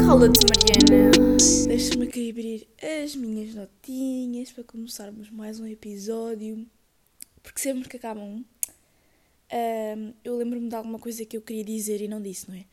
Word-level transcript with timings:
Cala-te, 0.00 0.40
Mariana. 0.50 1.36
Deixa-me 1.68 2.08
aqui 2.08 2.30
abrir 2.30 2.66
as 2.82 3.14
minhas 3.14 3.54
notinhas 3.54 4.50
para 4.50 4.64
começarmos 4.64 5.30
mais 5.30 5.60
um 5.60 5.68
episódio. 5.68 6.66
Porque 7.44 7.60
sempre 7.60 7.88
que 7.88 7.96
acaba 7.96 8.20
um, 8.20 8.44
um, 9.52 10.14
eu 10.24 10.36
lembro-me 10.36 10.68
de 10.68 10.74
alguma 10.74 10.98
coisa 10.98 11.24
que 11.24 11.36
eu 11.36 11.42
queria 11.42 11.62
dizer 11.62 12.00
e 12.00 12.08
não 12.08 12.20
disse, 12.20 12.50
não 12.50 12.56
é? 12.56 12.64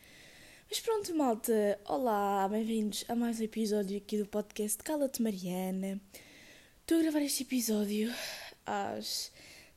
Mas 0.68 0.80
pronto, 0.80 1.14
malta. 1.14 1.80
Olá, 1.86 2.48
bem-vindos 2.50 3.06
a 3.08 3.16
mais 3.16 3.40
um 3.40 3.44
episódio 3.44 3.98
aqui 3.98 4.18
do 4.18 4.26
podcast 4.26 4.80
Cala-te, 4.80 5.22
Mariana. 5.22 6.02
Estou 6.82 6.98
a 6.98 7.02
gravar 7.04 7.22
este 7.22 7.44
episódio 7.44 8.12
às 8.66 9.32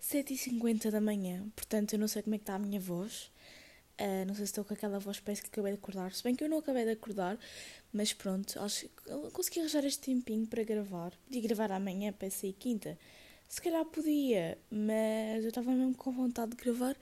7h50 0.05 0.91
da 0.91 1.01
manhã, 1.01 1.49
portanto 1.57 1.95
eu 1.95 1.99
não 1.99 2.07
sei 2.07 2.23
como 2.23 2.35
é 2.35 2.39
que 2.39 2.43
está 2.43 2.55
a 2.57 2.59
minha 2.59 2.79
voz. 2.79 3.33
Uh, 3.99 4.27
não 4.27 4.35
sei 4.35 4.45
se 4.45 4.51
estou 4.51 4.65
com 4.65 4.75
aquela 4.75 4.99
voz, 4.99 5.19
parece 5.21 5.43
que 5.43 5.49
acabei 5.49 5.73
de 5.73 5.79
acordar. 5.79 6.13
Se 6.13 6.23
bem 6.23 6.35
que 6.35 6.45
eu 6.45 6.49
não 6.49 6.59
acabei 6.59 6.85
de 6.85 6.91
acordar, 6.91 7.39
mas 7.93 8.13
pronto, 8.13 8.61
acho 8.61 8.89
que 8.89 9.31
consegui 9.33 9.61
arranjar 9.61 9.85
este 9.85 10.01
tempinho 10.01 10.47
para 10.47 10.63
gravar. 10.63 11.13
Podia 11.25 11.41
gravar 11.41 11.73
amanhã 11.73 12.13
para 12.13 12.29
sair 12.29 12.53
quinta. 12.53 12.99
Se 13.49 13.63
calhar 13.63 13.85
podia, 13.87 14.59
mas 14.71 15.43
eu 15.43 15.49
estava 15.49 15.71
mesmo 15.71 15.95
com 15.95 16.13
vontade 16.13 16.51
de 16.51 16.57
gravar, 16.63 16.97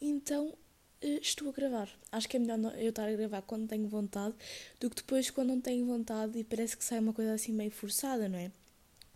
então 0.00 0.48
uh, 0.48 1.18
estou 1.20 1.48
a 1.48 1.52
gravar. 1.52 1.88
Acho 2.12 2.28
que 2.28 2.36
é 2.36 2.40
melhor 2.40 2.58
eu 2.78 2.90
estar 2.90 3.08
a 3.08 3.12
gravar 3.12 3.42
quando 3.42 3.66
tenho 3.66 3.88
vontade 3.88 4.34
do 4.78 4.90
que 4.90 4.96
depois 4.96 5.28
quando 5.30 5.48
não 5.48 5.60
tenho 5.60 5.84
vontade 5.86 6.38
e 6.38 6.44
parece 6.44 6.76
que 6.76 6.84
sai 6.84 7.00
uma 7.00 7.12
coisa 7.12 7.32
assim 7.34 7.52
meio 7.52 7.72
forçada, 7.72 8.28
não 8.28 8.38
é? 8.38 8.52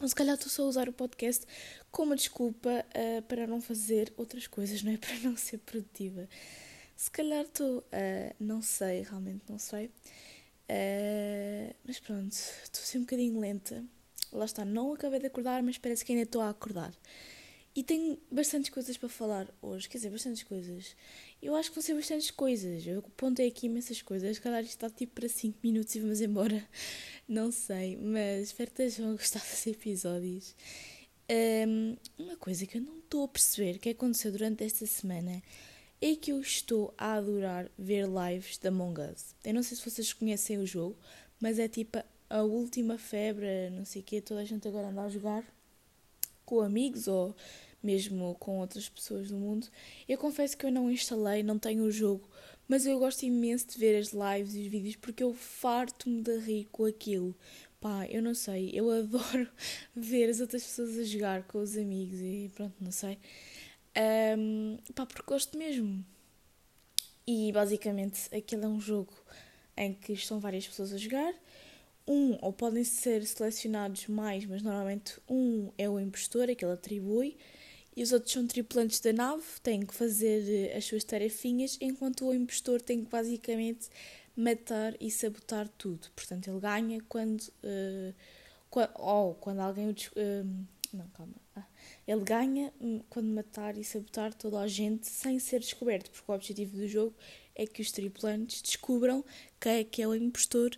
Ou 0.01 0.09
se 0.09 0.15
calhar 0.15 0.35
estou 0.35 0.49
só 0.49 0.63
a 0.63 0.67
usar 0.67 0.89
o 0.89 0.93
podcast 0.93 1.45
como 1.91 2.15
desculpa 2.15 2.69
uh, 2.69 3.23
para 3.23 3.47
não 3.47 3.61
fazer 3.61 4.13
outras 4.17 4.47
coisas, 4.47 4.83
não 4.83 4.93
é? 4.93 4.97
Para 4.99 5.19
não 5.21 5.37
ser 5.37 5.59
produtiva. 5.59 6.29
Se 6.97 7.11
calhar 7.11 7.45
estou, 7.45 7.79
uh, 7.79 8.35
não 8.39 8.63
sei, 8.63 9.03
realmente 9.03 9.43
não 9.49 9.59
sei. 9.59 9.87
Uh, 10.71 11.75
mas 11.85 11.99
pronto, 11.99 12.33
estou 12.33 12.83
assim 12.83 12.99
um 12.99 13.03
bocadinho 13.03 13.41
lenta. 13.41 13.85
Lá 14.33 14.45
está, 14.45 14.65
não 14.65 14.93
acabei 14.93 15.19
de 15.19 15.27
acordar, 15.27 15.63
mas 15.63 15.79
parece 15.79 16.05
que 16.05 16.13
ainda 16.13 16.25
estou 16.25 16.43
a 16.43 16.51
acordar. 16.51 16.93
E 17.79 17.83
tenho 17.85 18.19
bastantes 18.29 18.71
coisas 18.71 18.97
para 18.97 19.09
falar 19.09 19.47
hoje, 19.63 19.89
quer 19.89 19.99
dizer, 19.99 20.11
bastantes 20.11 20.43
coisas. 20.43 20.97
Eu 21.41 21.55
acho 21.55 21.71
que 21.71 21.77
vão 21.77 21.83
ser 21.85 21.95
bastantes 21.95 22.29
coisas. 22.29 22.85
Eu 22.85 22.99
apontei 22.99 23.47
aqui 23.47 23.67
imensas 23.67 24.03
coisas. 24.03 24.35
Se 24.35 24.43
calhar 24.43 24.61
isto 24.63 24.73
está 24.73 24.91
tipo 24.91 25.15
para 25.15 25.29
5 25.29 25.61
minutos 25.63 25.95
e 25.95 26.01
vamos 26.01 26.21
embora. 26.21 26.69
Não 27.29 27.53
sei, 27.53 27.97
mas 27.97 28.49
espero 28.49 28.73
que 28.73 28.83
estejam 28.83 29.13
a 29.13 29.13
gostar 29.13 29.39
desses 29.39 29.69
episódios. 29.69 30.57
Um, 31.31 31.97
uma 32.19 32.37
coisa 32.37 32.67
que 32.67 32.79
eu 32.79 32.83
não 32.83 32.99
estou 32.99 33.23
a 33.23 33.29
perceber 33.29 33.79
que 33.79 33.91
aconteceu 33.91 34.33
durante 34.33 34.65
esta 34.65 34.85
semana 34.85 35.41
é 36.01 36.17
que 36.17 36.33
eu 36.33 36.41
estou 36.41 36.93
a 36.99 37.13
adorar 37.13 37.71
ver 37.79 38.09
lives 38.09 38.59
da 38.59 38.71
Among 38.71 39.01
Us. 39.03 39.37
Eu 39.45 39.55
não 39.55 39.63
sei 39.63 39.77
se 39.77 39.89
vocês 39.89 40.13
conhecem 40.13 40.59
o 40.59 40.67
jogo, 40.67 40.97
mas 41.39 41.61
é 41.61 41.69
tipo 41.69 42.03
a 42.29 42.43
última 42.43 42.99
febre, 42.99 43.71
não 43.71 43.85
sei 43.85 44.03
o 44.03 44.05
que, 44.05 44.21
toda 44.21 44.41
a 44.41 44.45
gente 44.45 44.67
agora 44.67 44.89
anda 44.89 45.03
a 45.03 45.09
jogar 45.09 45.45
com 46.49 46.63
amigos 46.63 47.07
ou 47.07 47.37
mesmo 47.83 48.35
com 48.37 48.59
outras 48.59 48.89
pessoas 48.89 49.29
do 49.29 49.37
mundo. 49.37 49.69
Eu 50.09 50.19
confesso 50.19 50.57
que 50.57 50.67
eu 50.67 50.73
não 50.73 50.91
instalei, 50.91 51.43
não 51.43 51.59
tenho 51.59 51.85
o 51.85 51.91
jogo, 51.91 52.29
mas 52.67 52.87
eu 52.87 52.99
gosto 52.99 53.25
imenso 53.25 53.69
de 53.69 53.79
ver 53.79 53.99
as 53.99 54.13
lives 54.13 54.55
e 54.55 54.63
os 54.63 54.67
vídeos 54.69 54.97
porque 54.97 55.23
eu 55.23 55.33
farto-me 55.35 56.23
de 56.23 56.39
rir 56.39 56.69
com 56.71 56.85
aquilo. 56.85 57.35
Pá, 57.81 58.07
eu 58.09 58.21
não 58.21 58.35
sei, 58.35 58.71
eu 58.75 58.91
adoro 58.93 59.49
ver 59.95 60.29
as 60.29 60.41
outras 60.41 60.65
pessoas 60.65 60.99
a 60.99 61.05
jogar 61.05 61.45
com 61.45 61.59
os 61.59 61.77
amigos 61.77 62.21
e 62.21 62.51
pronto, 62.55 62.75
não 62.81 62.93
sei. 62.93 63.19
Um, 64.37 64.79
pá, 64.95 65.07
porque 65.07 65.23
gosto 65.27 65.57
mesmo. 65.57 66.05
E 67.27 67.53
basicamente 67.53 68.35
aquele 68.35 68.65
é 68.65 68.69
um 68.69 68.81
jogo 68.81 69.13
em 69.77 69.95
que 69.95 70.13
estão 70.13 70.41
várias 70.41 70.67
pessoas 70.67 70.93
a 70.93 70.97
jogar. 70.97 71.35
Um, 72.07 72.39
ou 72.41 72.53
podem 72.53 72.85
ser 72.85 73.25
selecionados 73.27 74.07
mais, 74.07 74.47
mas 74.47 74.63
normalmente 74.63 75.21
um 75.29 75.71
é 75.77 75.89
o 75.91 76.01
impostor, 76.01 76.49
aquele 76.49 76.73
atribui, 76.73 77.37
e 77.99 78.03
os 78.05 78.13
outros 78.13 78.33
são 78.33 78.47
tripulantes 78.47 79.01
da 79.01 79.13
nave, 79.13 79.43
têm 79.61 79.81
que 79.85 79.93
fazer 79.93 80.71
eh, 80.71 80.77
as 80.77 80.85
suas 80.85 81.03
tarefinhas, 81.03 81.77
enquanto 81.81 82.27
o 82.27 82.33
impostor 82.33 82.81
tem 82.81 83.05
que 83.05 83.11
basicamente 83.11 83.89
matar 84.37 84.95
e 85.01 85.11
sabotar 85.11 85.69
tudo. 85.77 86.07
Portanto, 86.15 86.49
ele 86.49 86.61
ganha 86.61 87.01
quando. 87.09 87.41
Uh, 87.41 88.15
ou 88.95 89.35
quando 89.35 89.59
alguém 89.59 89.89
o. 89.89 89.91
Uh, 89.91 90.65
não, 90.93 91.09
calma. 91.09 91.35
Ah, 91.57 91.67
ele 92.07 92.23
ganha 92.23 92.73
hum, 92.81 93.01
quando 93.11 93.27
matar 93.27 93.77
e 93.77 93.83
sabotar 93.83 94.33
toda 94.33 94.61
a 94.61 94.69
gente 94.69 95.09
sem 95.09 95.41
ser 95.41 95.59
descoberto, 95.59 96.09
porque 96.13 96.31
o 96.31 96.35
objetivo 96.37 96.77
do 96.77 96.87
jogo 96.87 97.17
é 97.53 97.67
que 97.67 97.83
os 97.83 97.91
tripulantes 97.91 98.63
descubram 98.63 99.25
quem 99.59 99.73
é 99.73 99.83
que 99.83 100.03
é 100.03 100.07
o 100.07 100.15
impostor. 100.15 100.71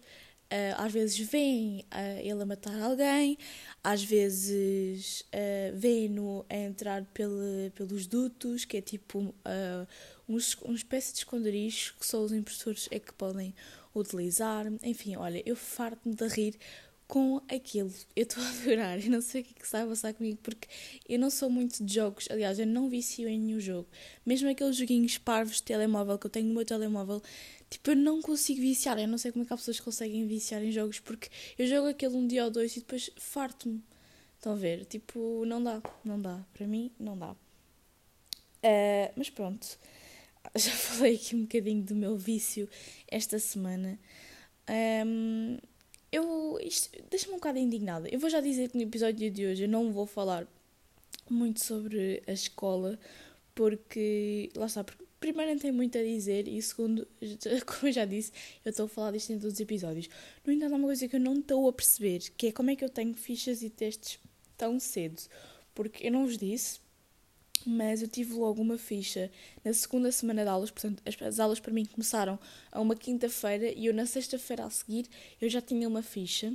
Uh, 0.53 0.75
às 0.79 0.93
vezes 0.93 1.17
veem 1.17 1.85
uh, 1.93 2.19
ele 2.19 2.43
a 2.43 2.47
matar 2.47 2.83
alguém, 2.83 3.39
às 3.85 4.03
vezes 4.03 5.21
uh, 5.21 5.77
veem-no 5.77 6.45
a 6.49 6.57
entrar 6.57 7.05
pelo, 7.15 7.71
pelos 7.73 8.05
dutos, 8.09 8.65
que 8.65 8.79
é 8.79 8.81
tipo 8.81 9.21
uh, 9.21 9.87
uns, 10.29 10.55
uma 10.63 10.75
espécie 10.75 11.13
de 11.13 11.19
esconderijo 11.19 11.95
que 12.01 12.05
só 12.05 12.21
os 12.21 12.33
impostores 12.33 12.89
é 12.91 12.99
que 12.99 13.13
podem 13.13 13.55
utilizar. 13.95 14.67
Enfim, 14.83 15.15
olha, 15.15 15.41
eu 15.47 15.55
farto-me 15.55 16.17
de 16.17 16.27
rir 16.27 16.59
com 17.11 17.43
aquilo. 17.53 17.93
Eu 18.15 18.23
estou 18.23 18.41
a 18.43 18.49
adorar. 18.49 19.05
Eu 19.05 19.11
não 19.11 19.21
sei 19.21 19.43
o 19.43 19.45
que, 19.45 19.51
é 19.51 19.55
que 19.55 19.65
está 19.65 19.83
a 19.83 19.87
passar 19.87 20.15
comigo 20.15 20.39
porque 20.43 20.69
eu 21.09 21.19
não 21.19 21.29
sou 21.29 21.51
muito 21.51 21.85
de 21.85 21.93
jogos. 21.93 22.29
Aliás, 22.31 22.59
eu 22.59 22.67
não 22.67 22.89
vicio 22.89 23.29
em 23.29 23.39
nenhum 23.39 23.59
jogo. 23.59 23.89
Mesmo 24.25 24.49
aqueles 24.49 24.77
joguinhos 24.77 25.19
parvos 25.19 25.57
de 25.57 25.65
telemóvel 25.65 26.17
que 26.17 26.27
eu 26.27 26.31
tenho 26.31 26.47
no 26.47 26.55
meu 26.55 26.65
telemóvel, 26.65 27.21
tipo, 27.69 27.91
eu 27.91 27.97
não 27.97 28.23
consigo 28.23 28.61
viciar. 28.61 28.97
Eu 28.99 29.09
não 29.09 29.19
sei 29.19 29.33
como 29.33 29.45
é 29.45 29.47
que 29.47 29.53
as 29.53 29.61
pessoas 29.61 29.81
conseguem 29.81 30.25
viciar 30.27 30.63
em 30.63 30.71
jogos 30.71 31.01
porque 31.01 31.29
eu 31.59 31.67
jogo 31.67 31.89
aquele 31.89 32.15
um 32.15 32.27
dia 32.27 32.45
ou 32.45 32.51
dois 32.51 32.77
e 32.77 32.81
depois 32.81 33.11
farto-me. 33.17 33.83
Estão 34.37 34.53
a 34.53 34.57
ver? 34.57 34.85
Tipo, 34.87 35.45
não 35.45 35.63
dá. 35.63 35.83
Não 36.05 36.21
dá. 36.23 36.47
Para 36.55 36.67
mim, 36.67 36.93
não 36.99 37.19
dá. 37.19 37.33
Uh, 37.33 39.13
mas 39.17 39.29
pronto. 39.29 39.67
Já 40.55 40.71
falei 40.71 41.17
aqui 41.17 41.35
um 41.35 41.43
bocadinho 41.43 41.83
do 41.83 41.95
meu 41.97 42.17
vício 42.17 42.69
esta 43.09 43.39
semana. 43.41 43.99
Um, 45.05 45.59
eu. 46.13 46.59
Isto 46.63 46.91
deixa-me 47.11 47.35
um 47.35 47.37
bocado 47.37 47.59
indignada. 47.59 48.09
Eu 48.09 48.19
vou 48.19 48.31
já 48.31 48.41
dizer 48.41 48.71
que 48.71 48.77
no 48.77 48.83
episódio 48.83 49.31
de 49.31 49.47
hoje 49.47 49.65
eu 49.65 49.69
não 49.69 49.93
vou 49.93 50.07
falar 50.07 50.47
muito 51.29 51.65
sobre 51.65 52.23
a 52.27 52.33
escola, 52.33 52.99
porque. 53.55 54.51
Lá 54.55 54.67
está, 54.67 54.85
porque 54.85 55.05
primeiro 55.21 55.53
não 55.53 55.59
tem 55.59 55.71
muito 55.71 55.99
a 55.99 56.03
dizer 56.03 56.49
e 56.49 56.61
segundo, 56.63 57.07
como 57.67 57.89
eu 57.89 57.93
já 57.93 58.05
disse, 58.05 58.33
eu 58.65 58.71
estou 58.71 58.87
a 58.87 58.89
falar 58.89 59.13
disto 59.13 59.31
em 59.31 59.39
todos 59.39 59.55
os 59.55 59.61
episódios. 59.61 60.09
No 60.45 60.53
entanto, 60.53 60.73
há 60.73 60.77
uma 60.77 60.87
coisa 60.87 61.07
que 61.07 61.17
eu 61.17 61.21
não 61.21 61.39
estou 61.39 61.69
a 61.69 61.73
perceber, 61.73 62.21
que 62.37 62.49
é 62.49 62.53
como 62.53 62.71
é 62.71 62.77
que 62.77 62.85
eu 62.85 62.89
tenho 62.89 63.15
fichas 63.15 63.63
e 63.63 63.71
testes 63.71 64.19
tão 64.57 64.81
cedo. 64.81 65.23
Porque 65.75 66.07
eu 66.07 66.13
não 66.13 66.27
vos 66.27 66.37
disse, 66.37 66.81
mas 67.67 68.03
eu 68.03 68.09
tive 68.09 68.33
logo 68.35 68.61
uma 68.61 68.79
ficha 68.79 69.31
na 69.65 69.73
segunda 69.73 70.11
semana 70.13 70.43
de 70.43 70.49
aulas, 70.49 70.71
portanto, 70.71 71.03
as, 71.07 71.21
as 71.21 71.41
aulas 71.41 71.61
para 71.61 71.73
mim 71.73 71.85
começaram 71.85 72.39
a 72.71 72.81
uma 72.81 72.95
quinta-feira 72.95 73.73
e 73.77 73.87
eu 73.87 73.95
na 73.95 74.07
sexta-feira 74.07 74.65
a 74.65 74.71
seguir 74.71 75.07
eu 75.41 75.49
já 75.49 75.61
tinha 75.61 75.89
uma 75.89 76.03
ficha. 76.03 76.49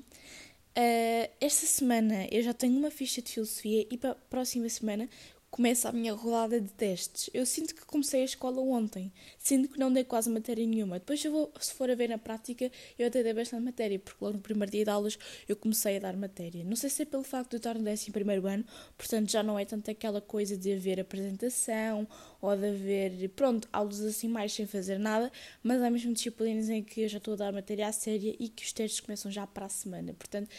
Uh, 0.78 1.30
esta 1.40 1.66
semana 1.66 2.28
eu 2.30 2.42
já 2.44 2.54
tenho 2.54 2.78
uma 2.78 2.92
ficha 2.92 3.22
de 3.22 3.32
filosofia 3.32 3.88
e 3.90 3.98
para 3.98 4.12
a 4.12 4.16
próxima 4.16 4.68
semana 4.68 5.08
começa 5.56 5.88
a 5.88 5.92
minha 5.94 6.14
rodada 6.14 6.60
de 6.60 6.68
testes. 6.68 7.30
Eu 7.34 7.46
sinto 7.46 7.74
que 7.74 7.86
comecei 7.86 8.24
a 8.24 8.26
escola 8.26 8.60
ontem, 8.60 9.10
sinto 9.40 9.70
que 9.70 9.80
não 9.80 9.90
dei 9.90 10.04
quase 10.04 10.30
matéria 10.30 10.68
nenhuma. 10.68 11.00
Depois, 11.00 11.24
eu 11.24 11.32
vou, 11.32 11.54
se 11.62 11.74
for 11.74 11.90
a 11.90 11.96
ver 11.96 12.10
na 12.10 12.18
prática, 12.18 12.70
eu 13.00 13.08
até 13.08 13.24
dei 13.24 13.34
bastante 13.34 13.64
matéria, 13.64 13.98
porque 13.98 14.18
logo 14.22 14.36
no 14.36 14.44
primeiro 14.44 14.70
dia 14.70 14.84
de 14.84 14.90
aulas 14.90 15.18
eu 15.48 15.56
comecei 15.56 15.96
a 15.96 16.00
dar 16.02 16.18
matéria. 16.18 16.62
Não 16.66 16.76
sei 16.76 16.90
se 16.90 17.04
é 17.04 17.06
pelo 17.06 17.24
facto 17.24 17.52
de 17.52 17.56
eu 17.56 17.58
estar 17.60 17.80
no 17.80 17.90
11 17.90 18.12
ano, 18.54 18.66
portanto 18.98 19.32
já 19.32 19.42
não 19.42 19.58
é 19.58 19.64
tanto 19.64 19.90
aquela 19.90 20.20
coisa 20.20 20.58
de 20.58 20.74
haver 20.74 21.00
apresentação 21.00 22.06
ou 22.42 22.54
de 22.54 22.68
haver, 22.68 23.30
pronto, 23.30 23.70
aulas 23.72 24.02
assim 24.02 24.28
mais 24.28 24.52
sem 24.52 24.68
fazer 24.68 25.00
nada, 25.00 25.32
mas 25.64 25.82
há 25.82 25.90
mesmo 25.90 26.14
disciplinas 26.14 26.68
em 26.68 26.84
que 26.84 27.03
eu 27.03 27.08
já 27.08 27.18
estou 27.18 27.35
a 27.35 27.38
dar 27.38 27.53
matéria 27.53 27.88
à 27.88 27.94
séria 27.94 28.35
e 28.38 28.50
que 28.50 28.66
os 28.66 28.74
testes 28.74 29.00
começam 29.00 29.32
já 29.32 29.47
para 29.47 29.68
a 29.68 29.70
semana. 29.70 30.14
Portanto 30.16 30.50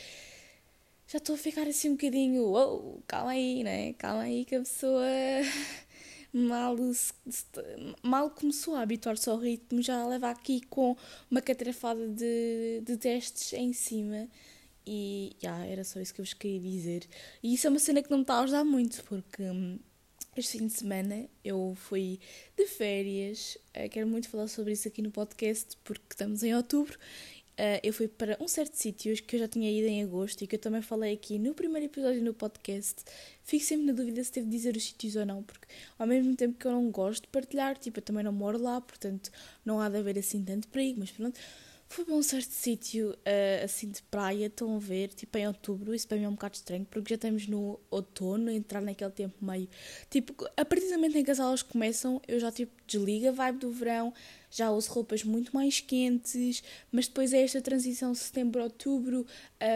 já 1.07 1.19
estou 1.19 1.37
a 1.37 1.39
ficar 1.39 1.67
assim 1.69 1.91
um 1.91 1.93
bocadinho, 1.93 2.43
oh, 2.53 3.01
calma 3.07 3.31
aí, 3.31 3.63
né? 3.63 3.93
Calma 3.95 4.23
aí 4.23 4.45
que 4.45 4.57
a 4.57 4.61
pessoa 4.61 5.07
mal, 6.33 6.77
mal 8.03 8.31
começou 8.31 8.75
a 8.75 8.83
habituar-se 8.83 9.29
ao 9.31 9.39
ritmo, 9.39 9.81
já 9.81 10.05
leva 10.07 10.31
aqui 10.31 10.61
com 10.69 10.97
uma 11.31 11.41
catrafada 11.41 12.09
de, 12.09 12.83
de 12.85 12.97
testes 12.97 13.53
em 13.53 13.73
cima. 13.73 14.29
E 14.85 15.37
já, 15.41 15.65
era 15.65 15.83
só 15.83 16.01
isso 16.01 16.15
que 16.15 16.21
eu 16.21 16.25
vos 16.25 16.35
queria 16.35 16.61
dizer. 16.61 17.09
E 17.43 17.55
isso 17.55 17.67
é 17.67 17.71
uma 17.71 17.79
cena 17.79 18.03
que 18.03 18.11
não 18.11 18.19
me 18.19 18.23
está 18.23 18.35
a 18.35 18.41
ajudar 18.43 18.65
muito, 18.65 19.03
porque 19.05 19.43
hum, 19.43 19.79
este 20.37 20.59
fim 20.59 20.67
de 20.67 20.75
semana 20.75 21.29
eu 21.45 21.75
fui 21.77 22.21
de 22.57 22.67
férias. 22.67 23.57
Eu 23.75 23.89
quero 23.89 24.07
muito 24.07 24.29
falar 24.29 24.49
sobre 24.49 24.73
isso 24.73 24.87
aqui 24.87 25.03
no 25.03 25.11
podcast, 25.11 25.77
porque 25.83 26.05
estamos 26.11 26.43
em 26.43 26.55
outubro 26.55 26.99
uh, 27.59 27.81
eu 27.83 27.93
fui 27.93 28.09
para 28.09 28.37
um 28.41 28.49
certo 28.49 28.75
sítio 28.75 29.15
que 29.23 29.37
eu 29.37 29.41
já 29.41 29.49
tinha 29.49 29.71
ido 29.71 29.87
em 29.87 30.03
agosto 30.03 30.43
e 30.43 30.47
que 30.47 30.57
eu 30.57 30.61
também 30.61 30.83
falei 30.83 31.15
aqui 31.15 31.39
no 31.39 31.55
primeiro 31.55 31.87
episódio 31.87 32.23
do 32.23 32.35
podcast. 32.35 33.03
Fico 33.43 33.65
sempre 33.65 33.87
na 33.87 33.93
dúvida 33.93 34.23
se 34.23 34.33
devo 34.33 34.49
dizer 34.49 34.77
os 34.77 34.85
sítios 34.85 35.17
ou 35.17 35.27
não, 35.27 35.43
porque 35.43 35.67
ao 35.99 36.07
mesmo 36.07 36.35
tempo 36.37 36.59
que 36.59 36.67
eu 36.67 36.73
não 36.73 36.91
gosto 36.91 37.23
de 37.23 37.29
partilhar, 37.29 37.79
tipo, 37.79 37.99
eu 37.99 38.03
também 38.03 38.25
não 38.25 38.33
moro 38.33 38.61
lá, 38.61 38.81
portanto 38.81 39.31
não 39.65 39.81
há 39.81 39.89
de 39.89 39.99
haver 39.99 40.19
assim 40.19 40.43
tanto 40.45 40.69
perigo, 40.69 41.01
mas 41.01 41.11
pronto. 41.11 41.39
Fui 41.89 42.05
para 42.05 42.15
um 42.15 42.23
certo 42.23 42.51
sítio 42.51 43.11
uh, 43.11 43.65
assim 43.65 43.89
de 43.89 44.03
praia, 44.03 44.47
estão 44.47 44.75
a 44.75 44.79
ver, 44.79 45.09
tipo 45.15 45.39
em 45.39 45.47
outubro, 45.47 45.95
isso 45.95 46.07
para 46.09 46.17
mim 46.17 46.25
é 46.25 46.29
um 46.29 46.33
bocado 46.33 46.57
estranho, 46.57 46.85
porque 46.85 47.11
já 47.11 47.15
estamos 47.15 47.47
no 47.47 47.79
outono, 47.89 48.51
entrar 48.51 48.81
naquele 48.81 49.13
tempo 49.13 49.37
meio. 49.41 49.69
Tipo, 50.11 50.35
a 50.57 50.65
partir 50.65 50.87
do 50.89 50.95
momento 50.95 51.17
em 51.17 51.25
que 51.25 51.31
as 51.31 51.39
aulas 51.39 51.63
começam, 51.63 52.21
eu 52.27 52.41
já 52.41 52.51
tipo 52.51 52.73
desligo 52.89 53.29
a 53.29 53.31
vibe 53.31 53.59
do 53.59 53.71
verão, 53.71 54.13
já 54.51 54.71
uso 54.71 54.91
roupas 54.91 55.25
muito 55.25 55.55
mais 55.55 55.81
quentes, 55.81 56.63
mas 56.91 57.07
depois 57.07 57.33
é 57.33 57.43
esta 57.43 57.61
transição 57.61 58.15
setembro-outubro, 58.15 59.27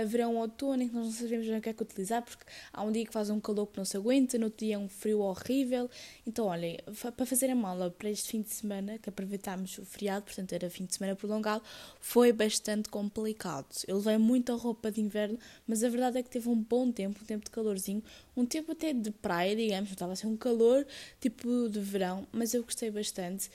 verão-outono, 0.07 0.83
em 0.83 0.89
que 0.89 0.95
nós 0.95 1.07
não 1.07 1.13
sabemos 1.13 1.47
bem 1.47 1.59
o 1.59 1.61
que 1.61 1.69
é 1.69 1.73
que 1.73 1.83
utilizar, 1.83 2.23
porque 2.23 2.45
há 2.73 2.83
um 2.83 2.93
dia 2.93 3.05
que 3.05 3.13
faz 3.13 3.31
um 3.31 3.41
calor 3.41 3.67
que 3.67 3.79
não 3.79 3.85
se 3.85 3.97
aguenta, 3.97 4.39
no 4.39 4.47
outro 4.47 4.65
dia 4.65 4.75
é 4.75 4.79
um 4.79 4.89
frio 4.89 5.21
horrível. 5.21 5.89
Então, 6.27 6.47
olhem, 6.47 6.79
para 7.17 7.27
fazer 7.27 7.51
a 7.51 7.55
mala 7.55 7.91
para 7.91 8.09
este 8.11 8.31
fim 8.31 8.43
de 8.43 8.51
semana, 8.51 8.99
que 8.99 9.09
aproveitámos 9.09 9.79
o 9.79 9.85
feriado, 9.85 10.25
portanto 10.25 10.53
era 10.53 10.71
fim 10.71 10.85
de 10.85 10.95
semana 10.95 11.17
prolongado, 11.17 11.63
foi 12.01 12.33
bastante 12.33 12.89
complicado. 12.89 13.67
Eu 13.87 13.97
levei 13.97 14.19
muita 14.19 14.55
roupa 14.55 14.91
de 14.91 15.01
inverno, 15.01 15.39
mas 15.67 15.83
a 15.85 15.89
verdade 15.89 16.19
é 16.19 16.23
que 16.23 16.31
teve 16.31 16.49
um 16.49 16.57
bom 16.57 16.91
tempo, 16.91 17.21
um 17.23 17.27
tempo 17.27 17.45
de 17.45 17.51
calorzinho, 17.51 18.03
um 18.37 18.47
tempo 18.47 18.73
até 18.73 18.93
de 18.93 19.11
praia, 19.11 19.55
digamos, 19.55 19.91
não 19.91 19.95
estava 19.95 20.13
a 20.13 20.17
ser 20.17 20.27
um 20.27 20.37
calor 20.37 20.87
tipo 21.21 21.69
de 21.69 21.81
verão, 21.81 22.27
mas 22.33 22.55
eu 22.55 22.63
gostei 22.63 22.91
bastante. 22.91 23.51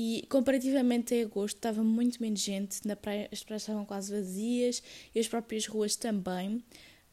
E 0.00 0.24
comparativamente 0.28 1.12
a 1.12 1.22
agosto 1.22 1.56
estava 1.56 1.82
muito 1.82 2.22
menos 2.22 2.38
gente, 2.38 2.86
na 2.86 2.94
praia 2.94 3.28
as 3.32 3.42
praias 3.42 3.62
estavam 3.62 3.84
quase 3.84 4.12
vazias 4.12 4.80
e 5.12 5.18
as 5.18 5.26
próprias 5.26 5.66
ruas 5.66 5.96
também. 5.96 6.62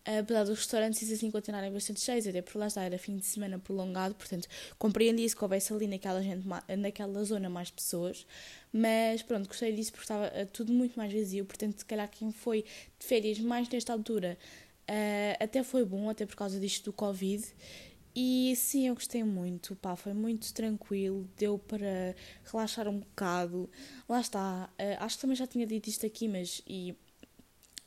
Apesar 0.05 0.43
dos 0.43 0.59
restaurantes 0.59 1.01
e 1.01 1.11
assim 1.11 1.31
continuarem 1.31 1.73
bastante 1.73 1.99
cheios, 1.99 2.27
até 2.27 2.43
por 2.43 2.59
lá 2.59 2.67
está, 2.67 2.83
era 2.83 2.95
fim 2.99 3.17
de 3.17 3.25
semana 3.25 3.57
prolongado, 3.57 4.13
portanto 4.13 4.47
compreendi 4.77 5.25
isso 5.25 5.35
que 5.35 5.43
houvesse 5.43 5.73
ali 5.73 5.87
naquela, 5.87 6.21
gente, 6.21 6.45
naquela 6.77 7.23
zona 7.23 7.49
mais 7.49 7.71
pessoas, 7.71 8.23
mas 8.71 9.23
pronto, 9.23 9.47
gostei 9.47 9.73
disso 9.73 9.91
porque 9.91 10.03
estava 10.03 10.27
eh, 10.27 10.45
tudo 10.45 10.71
muito 10.71 10.95
mais 10.95 11.11
vazio, 11.11 11.43
portanto 11.43 11.79
se 11.79 11.85
calhar 11.85 12.07
quem 12.07 12.31
foi 12.31 12.63
de 12.99 13.05
férias 13.07 13.39
mais 13.39 13.67
nesta 13.67 13.93
altura 13.93 14.37
uh, 14.87 15.43
até 15.43 15.63
foi 15.63 15.83
bom, 15.83 16.07
até 16.07 16.23
por 16.23 16.35
causa 16.35 16.59
disto 16.59 16.85
do 16.85 16.93
Covid, 16.93 17.43
e 18.15 18.55
sim, 18.55 18.87
eu 18.87 18.95
gostei 18.95 19.23
muito, 19.25 19.75
pá, 19.75 19.95
foi 19.97 20.13
muito 20.13 20.53
tranquilo, 20.53 21.29
deu 21.37 21.59
para 21.59 22.15
relaxar 22.45 22.87
um 22.87 22.99
bocado. 22.99 23.69
Lá 24.07 24.21
está, 24.21 24.69
uh, 24.79 25.03
acho 25.03 25.17
que 25.17 25.21
também 25.21 25.35
já 25.35 25.45
tinha 25.45 25.67
dito 25.67 25.89
isto 25.89 26.05
aqui, 26.05 26.27
mas 26.29 26.61
e 26.65 26.95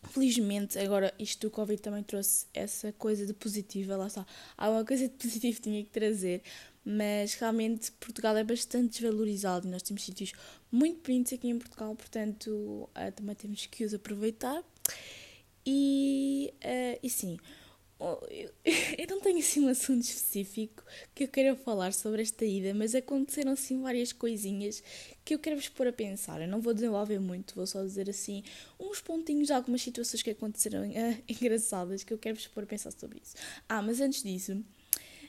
felizmente 0.02 0.78
agora 0.78 1.12
isto 1.18 1.48
do 1.48 1.50
Covid 1.50 1.80
também 1.80 2.02
trouxe 2.02 2.46
essa 2.52 2.92
coisa 2.92 3.24
de 3.24 3.32
positiva, 3.32 3.96
lá 3.96 4.06
está. 4.06 4.26
Há 4.56 4.68
uma 4.68 4.84
coisa 4.84 5.08
de 5.08 5.14
positivo 5.14 5.56
que 5.56 5.62
tinha 5.62 5.82
que 5.82 5.90
trazer, 5.90 6.42
mas 6.84 7.32
realmente 7.34 7.90
Portugal 7.92 8.36
é 8.36 8.44
bastante 8.44 9.00
desvalorizado 9.00 9.66
e 9.66 9.70
nós 9.70 9.82
temos 9.82 10.04
sítios 10.04 10.32
muito 10.70 11.02
bonitos 11.02 11.32
aqui 11.32 11.48
em 11.48 11.58
Portugal, 11.58 11.94
portanto 11.96 12.50
uh, 12.50 13.12
também 13.16 13.34
temos 13.34 13.64
que 13.64 13.82
os 13.82 13.94
aproveitar. 13.94 14.62
E, 15.64 16.52
uh, 16.64 16.98
e 17.02 17.08
sim, 17.10 17.38
eu 18.96 19.06
não 19.08 19.20
tenho 19.20 19.38
assim 19.38 19.60
um 19.60 19.68
assunto 19.68 20.02
específico 20.02 20.84
que 21.14 21.24
eu 21.24 21.28
queira 21.28 21.56
falar 21.56 21.92
sobre 21.92 22.22
esta 22.22 22.44
ida, 22.44 22.72
mas 22.72 22.94
aconteceram 22.94 23.52
assim 23.52 23.80
várias 23.82 24.12
coisinhas 24.12 24.82
que 25.24 25.34
eu 25.34 25.38
quero 25.38 25.56
vos 25.56 25.68
pôr 25.68 25.88
a 25.88 25.92
pensar. 25.92 26.40
Eu 26.40 26.48
não 26.48 26.60
vou 26.60 26.72
desenvolver 26.72 27.18
muito, 27.18 27.54
vou 27.56 27.66
só 27.66 27.82
dizer 27.82 28.08
assim 28.08 28.42
uns 28.78 29.00
pontinhos 29.00 29.48
de 29.48 29.52
algumas 29.52 29.82
situações 29.82 30.22
que 30.22 30.30
aconteceram 30.30 30.88
uh, 30.88 31.22
engraçadas 31.28 32.04
que 32.04 32.12
eu 32.12 32.18
quero 32.18 32.36
vos 32.36 32.46
pôr 32.46 32.62
a 32.62 32.66
pensar 32.66 32.92
sobre 32.92 33.20
isso. 33.22 33.34
Ah, 33.68 33.82
mas 33.82 34.00
antes 34.00 34.22
disso, 34.22 34.64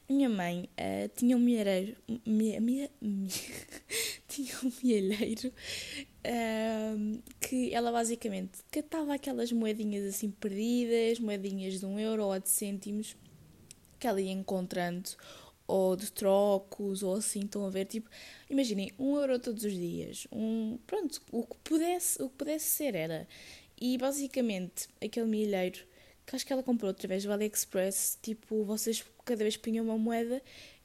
minha 0.10 0.28
mãe 0.28 0.68
uh, 0.80 1.10
tinha 1.16 1.38
um 1.38 1.40
milheiro. 1.40 1.96
Minha, 2.26 2.60
minha, 2.60 2.90
minha 3.00 3.30
tinha 4.28 4.56
um 4.64 4.72
milheiro 4.84 5.54
uh, 6.26 7.24
que 7.40 7.74
ela 7.74 7.92
basicamente 7.92 8.60
catava 8.72 9.14
aquelas 9.14 9.52
moedinhas 9.52 10.06
assim 10.06 10.32
perdidas, 10.32 11.20
moedinhas 11.20 11.80
de 11.80 11.86
um 11.86 12.00
euro 12.00 12.26
ou 12.26 12.40
de 12.40 12.50
cêntimos 12.50 13.16
que 14.00 14.08
ela 14.08 14.20
ia 14.22 14.32
encontrando, 14.32 15.10
ou 15.68 15.96
de 15.96 16.12
trocos, 16.12 17.04
ou 17.04 17.16
assim, 17.16 17.42
estão 17.42 17.66
a 17.66 17.70
ver, 17.70 17.86
tipo, 17.86 18.10
imaginem, 18.50 18.92
um 18.98 19.18
euro 19.18 19.38
todos 19.38 19.64
os 19.64 19.74
dias, 19.74 20.26
um, 20.32 20.80
pronto, 20.88 21.22
o 21.32 21.44
que 21.44 21.58
pudesse, 21.64 22.22
o 22.24 22.30
que 22.30 22.36
pudesse 22.38 22.66
ser 22.66 22.96
era. 22.96 23.28
E 23.80 23.98
basicamente, 23.98 24.88
aquele 25.02 25.28
milheiro 25.28 25.86
que 26.26 26.36
acho 26.36 26.46
que 26.46 26.54
ela 26.54 26.62
comprou 26.62 26.92
através 26.92 27.24
do 27.24 27.32
AliExpress, 27.32 28.20
tipo, 28.22 28.64
vocês 28.64 29.04
cada 29.30 29.44
vez 29.44 29.56
que 29.56 29.64
punham 29.64 29.86
uma 29.86 29.98
moeda, 29.98 30.42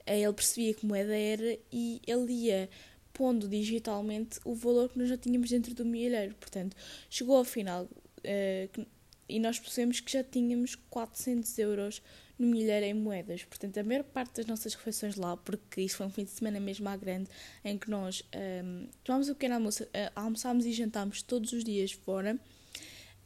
ele 0.06 0.32
percebia 0.32 0.74
que 0.74 0.84
moeda 0.84 1.16
era 1.16 1.58
e 1.72 2.00
ele 2.06 2.32
ia 2.32 2.68
pondo 3.12 3.48
digitalmente 3.48 4.38
o 4.44 4.54
valor 4.54 4.90
que 4.90 4.98
nós 4.98 5.08
já 5.08 5.16
tínhamos 5.16 5.48
dentro 5.48 5.74
do 5.74 5.84
milheiro. 5.84 6.34
Portanto, 6.34 6.76
chegou 7.08 7.36
ao 7.36 7.44
final 7.44 7.84
uh, 7.84 8.86
e 9.28 9.38
nós 9.38 9.58
percebemos 9.58 10.00
que 10.00 10.12
já 10.12 10.22
tínhamos 10.22 10.74
400 10.90 11.58
euros 11.58 12.02
no 12.38 12.46
milheiro 12.46 12.84
em 12.84 12.92
moedas. 12.92 13.44
Portanto, 13.44 13.78
a 13.78 13.84
maior 13.84 14.02
parte 14.02 14.36
das 14.36 14.46
nossas 14.46 14.74
refeições 14.74 15.16
lá, 15.16 15.36
porque 15.36 15.80
isso 15.80 15.96
foi 15.96 16.06
um 16.06 16.10
fim 16.10 16.24
de 16.24 16.30
semana 16.30 16.58
mesmo 16.58 16.88
à 16.88 16.96
grande, 16.96 17.30
em 17.64 17.78
que 17.78 17.88
nós 17.88 18.22
um, 18.34 18.38
ehm, 18.38 18.88
tomámos 19.04 19.28
o 19.28 19.34
pequeno 19.34 19.54
almoço, 19.54 19.84
uh, 19.84 19.88
almoçámos 20.16 20.66
e 20.66 20.72
jantámos 20.72 21.22
todos 21.22 21.52
os 21.52 21.62
dias 21.62 21.92
fora 21.92 22.38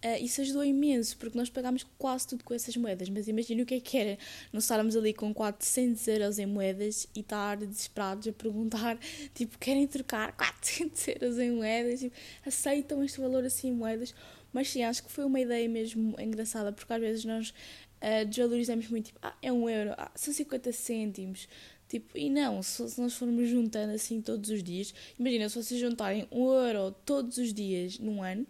Uh, 0.04 0.22
isso 0.22 0.40
ajudou 0.40 0.64
imenso, 0.64 1.16
porque 1.16 1.36
nós 1.36 1.50
pagámos 1.50 1.84
quase 1.98 2.28
tudo 2.28 2.44
com 2.44 2.54
essas 2.54 2.76
moedas. 2.76 3.08
Mas 3.08 3.26
imagina 3.26 3.64
o 3.64 3.66
que 3.66 3.74
é 3.74 3.80
que 3.80 3.98
era 3.98 4.18
nós 4.52 4.62
estarmos 4.62 4.94
ali 4.94 5.12
com 5.12 5.34
400 5.34 6.06
euros 6.06 6.38
em 6.38 6.46
moedas 6.46 7.08
e 7.16 7.20
estar 7.20 7.56
desesperados 7.56 8.28
a 8.28 8.32
perguntar, 8.32 8.96
tipo, 9.34 9.58
querem 9.58 9.88
trocar 9.88 10.36
400 10.36 11.08
euros 11.20 11.38
em 11.38 11.50
moedas? 11.50 12.00
Tipo, 12.00 12.16
aceitam 12.46 13.02
este 13.02 13.20
valor 13.20 13.44
assim 13.44 13.68
em 13.68 13.72
moedas? 13.72 14.14
Mas 14.52 14.70
sim, 14.70 14.84
acho 14.84 15.02
que 15.02 15.10
foi 15.10 15.24
uma 15.24 15.40
ideia 15.40 15.68
mesmo 15.68 16.14
engraçada, 16.20 16.72
porque 16.72 16.92
às 16.92 17.00
vezes 17.00 17.24
nós 17.24 17.50
uh, 17.50 18.24
desvalorizamos 18.26 18.88
muito, 18.88 19.06
tipo, 19.06 19.18
ah, 19.20 19.34
é 19.42 19.52
um 19.52 19.68
euro, 19.68 19.94
ah, 19.98 20.10
são 20.14 20.32
50 20.32 20.72
cêntimos. 20.72 21.48
Tipo, 21.88 22.16
e 22.16 22.30
não, 22.30 22.62
se, 22.62 22.88
se 22.88 23.00
nós 23.00 23.14
formos 23.14 23.48
juntando 23.48 23.94
assim 23.94 24.20
todos 24.20 24.50
os 24.50 24.62
dias, 24.62 24.94
imagina, 25.18 25.48
se 25.48 25.56
vocês 25.62 25.80
juntarem 25.80 26.28
um 26.30 26.52
euro 26.52 26.94
todos 27.04 27.38
os 27.38 27.52
dias 27.52 27.98
num 27.98 28.22
ano, 28.22 28.46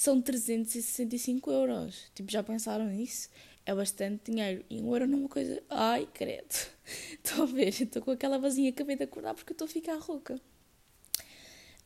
são 0.00 0.18
365 0.18 1.50
euros. 1.50 2.10
Tipo, 2.14 2.32
já 2.32 2.42
pensaram 2.42 2.86
nisso? 2.86 3.28
É 3.66 3.74
bastante 3.74 4.30
dinheiro. 4.30 4.64
E 4.70 4.80
um 4.80 4.90
euro 4.94 5.06
numa 5.06 5.28
coisa. 5.28 5.62
Ai, 5.68 6.08
credo. 6.14 6.54
Estou 7.22 7.42
a 7.42 7.46
ver, 7.46 7.68
estou 7.68 8.00
com 8.00 8.10
aquela 8.10 8.38
vazinha, 8.38 8.70
acabei 8.70 8.96
de 8.96 9.04
acordar 9.04 9.34
porque 9.34 9.52
estou 9.52 9.66
a 9.66 9.68
ficar 9.68 9.96
rouca. 9.98 10.40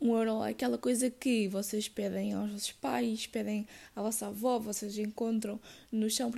Um 0.01 0.17
euro 0.17 0.45
é 0.45 0.51
aquela 0.51 0.79
coisa 0.79 1.11
que 1.11 1.49
vocês 1.49 1.89
pedem 1.89 2.35
aos 2.35 2.53
vossos 2.53 2.73
pais, 2.73 3.27
pedem 3.27 3.67
à 3.97 4.01
vossa 4.01 4.29
avó, 4.29 4.61
vocês 4.61 4.97
encontram 4.97 5.61
no 5.91 6.09
chão. 6.09 6.31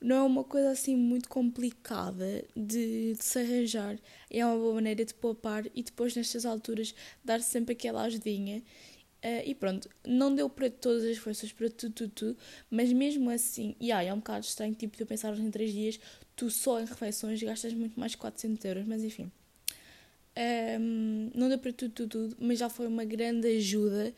Não 0.00 0.16
é 0.16 0.22
uma 0.22 0.44
coisa 0.44 0.70
assim 0.70 0.94
muito 0.94 1.28
complicada 1.28 2.44
de, 2.54 3.14
de 3.14 3.24
se 3.24 3.40
arranjar. 3.40 3.98
É 4.30 4.46
uma 4.46 4.56
boa 4.56 4.74
maneira 4.74 5.04
de 5.04 5.12
poupar 5.12 5.64
e 5.74 5.82
depois, 5.82 6.14
nestas 6.14 6.46
alturas, 6.46 6.94
dar 7.24 7.40
sempre 7.40 7.72
aquela 7.72 8.02
ajudinha 8.02 8.62
Uh, 9.24 9.40
e 9.46 9.54
pronto, 9.54 9.88
não 10.06 10.34
deu 10.34 10.50
para 10.50 10.68
todas 10.68 11.02
as 11.02 11.16
forças, 11.16 11.50
para 11.50 11.70
tudo, 11.70 11.94
tudo, 11.94 12.12
tudo, 12.12 12.38
mas 12.70 12.92
mesmo 12.92 13.30
assim, 13.30 13.74
e 13.80 13.86
yeah, 13.86 14.06
é 14.06 14.12
um 14.12 14.18
bocado 14.18 14.44
estranho, 14.44 14.74
tipo, 14.74 15.00
eu 15.00 15.06
pensar 15.06 15.34
em 15.38 15.50
3 15.50 15.72
dias, 15.72 15.98
tu 16.36 16.50
só 16.50 16.78
em 16.78 16.84
refeições 16.84 17.42
gastas 17.42 17.72
muito 17.72 17.98
mais 17.98 18.12
de 18.12 18.18
400 18.18 18.62
euros, 18.66 18.86
mas 18.86 19.02
enfim. 19.02 19.22
Um, 19.24 19.30
ehm, 20.36 21.30
não 21.34 21.48
deu 21.48 21.58
para 21.58 21.72
tudo, 21.72 21.92
tudo, 21.94 22.08
tudo, 22.10 22.36
mas 22.38 22.58
já 22.58 22.68
foi 22.68 22.86
uma 22.86 23.04
grande 23.06 23.48
ajuda 23.48 24.12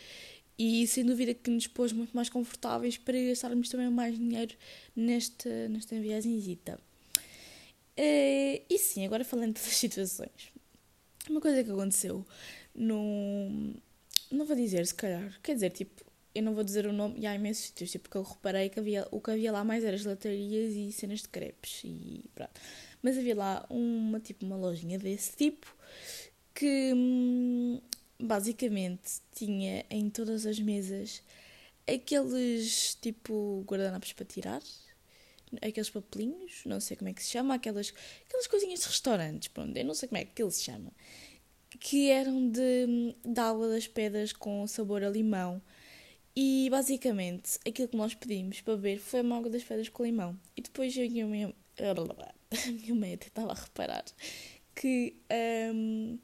e 0.58 0.84
sem 0.88 1.04
dúvida 1.04 1.34
que 1.34 1.50
nos 1.50 1.68
pôs 1.68 1.92
muito 1.92 2.12
mais 2.12 2.28
confortáveis 2.28 2.98
para 2.98 3.16
gastarmos 3.28 3.68
também 3.68 3.88
mais 3.88 4.18
dinheiro 4.18 4.56
nesta, 4.96 5.68
nesta 5.68 6.00
viagemzita. 6.00 6.80
Uh, 7.96 8.58
e 8.68 8.78
sim, 8.78 9.06
agora 9.06 9.24
falando 9.24 9.54
das 9.54 9.62
situações. 9.62 10.50
Uma 11.30 11.40
coisa 11.40 11.62
que 11.62 11.70
aconteceu 11.70 12.26
no, 12.74 13.74
não 14.30 14.46
vou 14.46 14.56
dizer, 14.56 14.86
se 14.86 14.94
calhar. 14.94 15.38
Quer 15.42 15.54
dizer, 15.54 15.70
tipo, 15.70 16.04
eu 16.34 16.42
não 16.42 16.54
vou 16.54 16.62
dizer 16.62 16.86
o 16.86 16.92
nome, 16.92 17.18
e 17.18 17.26
há 17.26 17.34
imensos 17.34 17.66
sítios, 17.66 17.90
tipo, 17.90 18.10
que 18.10 18.16
eu 18.16 18.22
reparei 18.22 18.68
que 18.68 18.78
havia, 18.78 19.08
o 19.10 19.20
que 19.20 19.30
havia 19.30 19.50
lá 19.50 19.64
mais 19.64 19.84
era 19.84 19.96
gelatarias 19.96 20.74
e 20.74 20.92
cenas 20.92 21.22
de 21.22 21.28
crepes 21.28 21.82
e 21.84 22.24
pronto. 22.34 22.60
Mas 23.02 23.16
havia 23.16 23.34
lá 23.34 23.66
uma, 23.70 24.20
tipo, 24.20 24.44
uma 24.44 24.56
lojinha 24.56 24.98
desse 24.98 25.34
tipo 25.36 25.74
que 26.54 26.92
hum, 26.94 27.80
basicamente 28.20 29.20
tinha 29.32 29.84
em 29.90 30.10
todas 30.10 30.46
as 30.46 30.58
mesas 30.58 31.22
aqueles, 31.86 32.96
tipo, 33.00 33.62
guardanapos 33.66 34.12
para 34.12 34.24
tirar, 34.26 34.62
aqueles 35.62 35.88
papelinhos, 35.88 36.62
não 36.66 36.80
sei 36.80 36.96
como 36.96 37.08
é 37.10 37.14
que 37.14 37.22
se 37.22 37.30
chama, 37.30 37.54
aquelas, 37.54 37.94
aquelas 38.26 38.46
coisinhas 38.46 38.80
de 38.80 38.86
restaurantes, 38.86 39.48
pronto, 39.48 39.76
eu 39.76 39.84
não 39.84 39.94
sei 39.94 40.08
como 40.08 40.18
é 40.18 40.24
que 40.24 40.42
ele 40.42 40.50
se 40.50 40.64
chama 40.64 40.90
que 41.80 42.10
eram 42.10 42.48
de, 42.48 43.14
de 43.24 43.40
água 43.40 43.68
das 43.68 43.86
pedras 43.86 44.32
com 44.32 44.66
sabor 44.66 45.02
a 45.02 45.10
limão. 45.10 45.60
E 46.34 46.68
basicamente 46.70 47.58
aquilo 47.66 47.88
que 47.88 47.96
nós 47.96 48.14
pedimos 48.14 48.60
para 48.60 48.76
beber 48.76 48.98
foi 48.98 49.22
uma 49.22 49.38
água 49.38 49.50
das 49.50 49.64
pedras 49.64 49.88
com 49.88 50.04
limão. 50.04 50.38
E 50.56 50.62
depois 50.62 50.96
eu 50.96 51.04
e 51.04 51.20
a 51.20 51.26
minha, 51.26 51.54
a 51.78 52.94
minha 52.94 53.14
até 53.14 53.26
estava 53.26 53.52
a 53.52 53.54
reparar 53.54 54.04
que 54.76 55.16
um, 55.74 56.18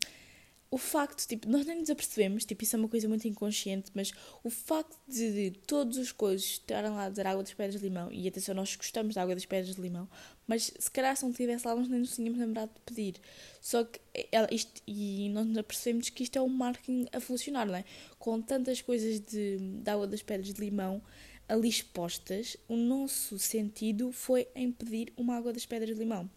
o 0.73 0.79
facto, 0.79 1.29
tipo, 1.29 1.51
nós 1.51 1.67
nem 1.67 1.81
nos 1.81 1.91
apercebemos, 1.91 2.47
tipo, 2.47 2.65
isso 2.65 2.75
é 2.75 2.79
uma 2.79 2.89
coisa 2.89 3.07
muito 3.07 3.29
inconsciente, 3.29 3.91
mas 3.93 4.11
o 4.43 4.49
facto 4.49 4.99
de, 5.07 5.51
de 5.51 5.59
todos 5.67 5.99
os 5.99 6.11
coisas 6.13 6.47
estarem 6.47 6.91
lá 6.91 7.05
a 7.05 7.11
dizer 7.11 7.27
água 7.27 7.43
das 7.43 7.53
pedras 7.53 7.79
de 7.79 7.87
limão, 7.87 8.11
e 8.11 8.27
atenção, 8.27 8.55
nós 8.55 8.75
gostamos 8.75 9.15
da 9.15 9.21
água 9.21 9.35
das 9.35 9.45
pedras 9.45 9.77
de 9.77 9.83
limão, 9.83 10.09
mas 10.47 10.73
se 10.79 10.91
calhar 10.91 11.15
se 11.15 11.25
não 11.25 11.33
tivesse 11.33 11.69
lá, 11.69 11.77
nós 11.77 11.91
nem 11.91 12.01
nos 12.01 12.15
tínhamos 12.15 12.39
lembrado 12.39 12.71
de 12.73 12.81
pedir. 12.87 13.21
Só 13.61 13.85
que 13.85 14.01
ela, 14.33 14.49
isto, 14.51 14.81
e 14.87 15.29
nós 15.29 15.47
nos 15.47 15.59
apercebemos 15.59 16.09
que 16.09 16.23
isto 16.23 16.39
é 16.39 16.41
um 16.41 16.49
marketing 16.49 17.07
a 17.13 17.21
funcionar, 17.21 17.67
não 17.67 17.75
é? 17.75 17.85
Com 18.19 18.41
tantas 18.41 18.81
coisas 18.81 19.21
de, 19.21 19.59
de 19.59 19.91
água 19.91 20.07
das 20.07 20.23
pedras 20.23 20.55
de 20.55 20.59
limão 20.59 21.03
ali 21.47 21.69
expostas, 21.69 22.57
o 22.67 22.77
nosso 22.77 23.39
sentido 23.39 24.11
foi 24.11 24.49
em 24.55 24.73
pedir 24.73 25.13
uma 25.19 25.37
água 25.37 25.53
das 25.53 25.67
pedras 25.67 25.91
de 25.91 26.01
limão. 26.01 26.31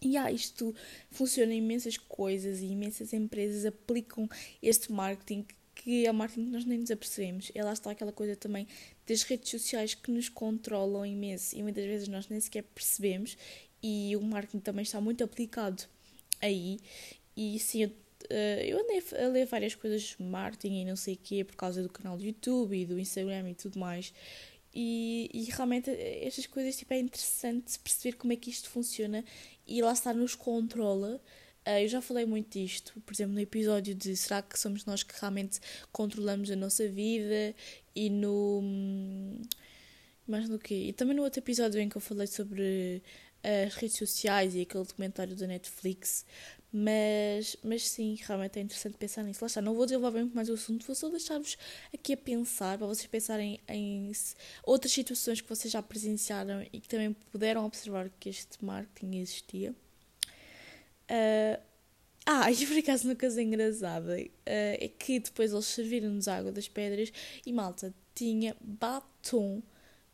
E 0.00 0.16
ah, 0.16 0.30
isto 0.30 0.74
funciona 1.10 1.54
em 1.54 1.58
imensas 1.58 1.96
coisas 1.96 2.60
e 2.60 2.66
imensas 2.66 3.12
empresas 3.12 3.64
aplicam 3.64 4.28
este 4.62 4.92
marketing 4.92 5.46
que 5.74 6.06
é 6.06 6.12
marketing 6.12 6.46
que 6.46 6.50
nós 6.50 6.64
nem 6.64 6.78
nos 6.78 6.90
apercebemos. 6.90 7.52
E 7.54 7.62
lá 7.62 7.72
está 7.72 7.90
aquela 7.90 8.12
coisa 8.12 8.34
também 8.34 8.66
das 9.06 9.22
redes 9.22 9.50
sociais 9.50 9.94
que 9.94 10.10
nos 10.10 10.28
controlam 10.28 11.06
imenso 11.06 11.56
e 11.56 11.62
muitas 11.62 11.84
vezes 11.84 12.08
nós 12.08 12.28
nem 12.28 12.40
sequer 12.40 12.62
percebemos 12.62 13.36
e 13.82 14.16
o 14.16 14.22
marketing 14.22 14.60
também 14.60 14.82
está 14.82 15.00
muito 15.00 15.22
aplicado 15.22 15.84
aí. 16.40 16.78
E 17.36 17.58
sim, 17.58 17.84
eu, 17.84 17.90
eh, 18.30 18.66
eu 18.66 18.80
andei 18.80 19.02
a 19.24 19.28
ler 19.28 19.46
várias 19.46 19.74
coisas 19.74 20.16
de 20.18 20.22
marketing 20.22 20.80
e 20.80 20.84
não 20.84 20.96
sei 20.96 21.14
o 21.14 21.18
quê 21.18 21.44
por 21.44 21.56
causa 21.56 21.82
do 21.82 21.88
canal 21.88 22.16
do 22.16 22.24
YouTube 22.24 22.76
e 22.76 22.86
do 22.86 22.98
Instagram 22.98 23.50
e 23.50 23.54
tudo 23.54 23.78
mais. 23.78 24.12
E, 24.78 25.30
e 25.32 25.44
realmente 25.44 25.90
estas 25.90 26.46
coisas 26.46 26.76
tipo, 26.76 26.92
é 26.92 26.98
interessante 26.98 27.78
perceber 27.78 28.16
como 28.16 28.34
é 28.34 28.36
que 28.36 28.50
isto 28.50 28.68
funciona 28.68 29.24
e 29.66 29.80
lá 29.80 29.92
está, 29.94 30.12
nos 30.12 30.34
controla. 30.34 31.18
Uh, 31.66 31.80
eu 31.80 31.88
já 31.88 32.02
falei 32.02 32.26
muito 32.26 32.58
disto, 32.58 33.00
por 33.00 33.14
exemplo, 33.14 33.32
no 33.32 33.40
episódio 33.40 33.94
de 33.94 34.14
será 34.14 34.42
que 34.42 34.58
somos 34.58 34.84
nós 34.84 35.02
que 35.02 35.18
realmente 35.18 35.60
controlamos 35.90 36.50
a 36.50 36.56
nossa 36.56 36.86
vida 36.88 37.54
e 37.94 38.10
no. 38.10 38.60
Hum, 38.62 39.40
mais 40.28 40.46
no 40.46 40.58
quê? 40.58 40.74
E 40.74 40.92
também 40.92 41.16
no 41.16 41.22
outro 41.22 41.40
episódio 41.40 41.80
em 41.80 41.88
que 41.88 41.96
eu 41.96 42.00
falei 42.00 42.26
sobre 42.26 43.02
as 43.42 43.74
redes 43.76 43.96
sociais 43.96 44.54
e 44.54 44.60
aquele 44.60 44.84
documentário 44.84 45.34
da 45.34 45.46
Netflix. 45.46 46.26
Mas, 46.78 47.56
mas 47.64 47.88
sim, 47.88 48.18
realmente 48.20 48.58
é 48.58 48.62
interessante 48.62 48.98
pensar 48.98 49.22
nisso. 49.22 49.42
Lá 49.42 49.46
está, 49.46 49.62
não 49.62 49.74
vou 49.74 49.86
desenvolver 49.86 50.20
muito 50.20 50.34
mais 50.34 50.50
o 50.50 50.52
assunto, 50.52 50.84
vou 50.84 50.94
só 50.94 51.08
deixar-vos 51.08 51.56
aqui 51.94 52.12
a 52.12 52.16
pensar, 52.18 52.76
para 52.76 52.86
vocês 52.86 53.06
pensarem 53.06 53.58
em 53.66 54.12
outras 54.62 54.92
situações 54.92 55.40
que 55.40 55.48
vocês 55.48 55.72
já 55.72 55.80
presenciaram 55.80 56.62
e 56.70 56.78
que 56.78 56.86
também 56.86 57.14
puderam 57.32 57.64
observar 57.64 58.10
que 58.20 58.28
este 58.28 58.62
marketing 58.62 59.16
existia. 59.16 59.74
Uh, 61.10 61.58
ah, 62.26 62.52
e 62.52 62.66
por 62.66 62.76
acaso 62.76 63.08
uma 63.08 63.16
coisa 63.16 63.40
engraçada 63.40 64.14
uh, 64.14 64.28
é 64.44 64.88
que 64.98 65.18
depois 65.18 65.54
eles 65.54 65.64
serviram-nos 65.64 66.28
água 66.28 66.52
das 66.52 66.68
pedras 66.68 67.10
e 67.46 67.54
malta 67.54 67.94
tinha 68.14 68.54
batom 68.60 69.62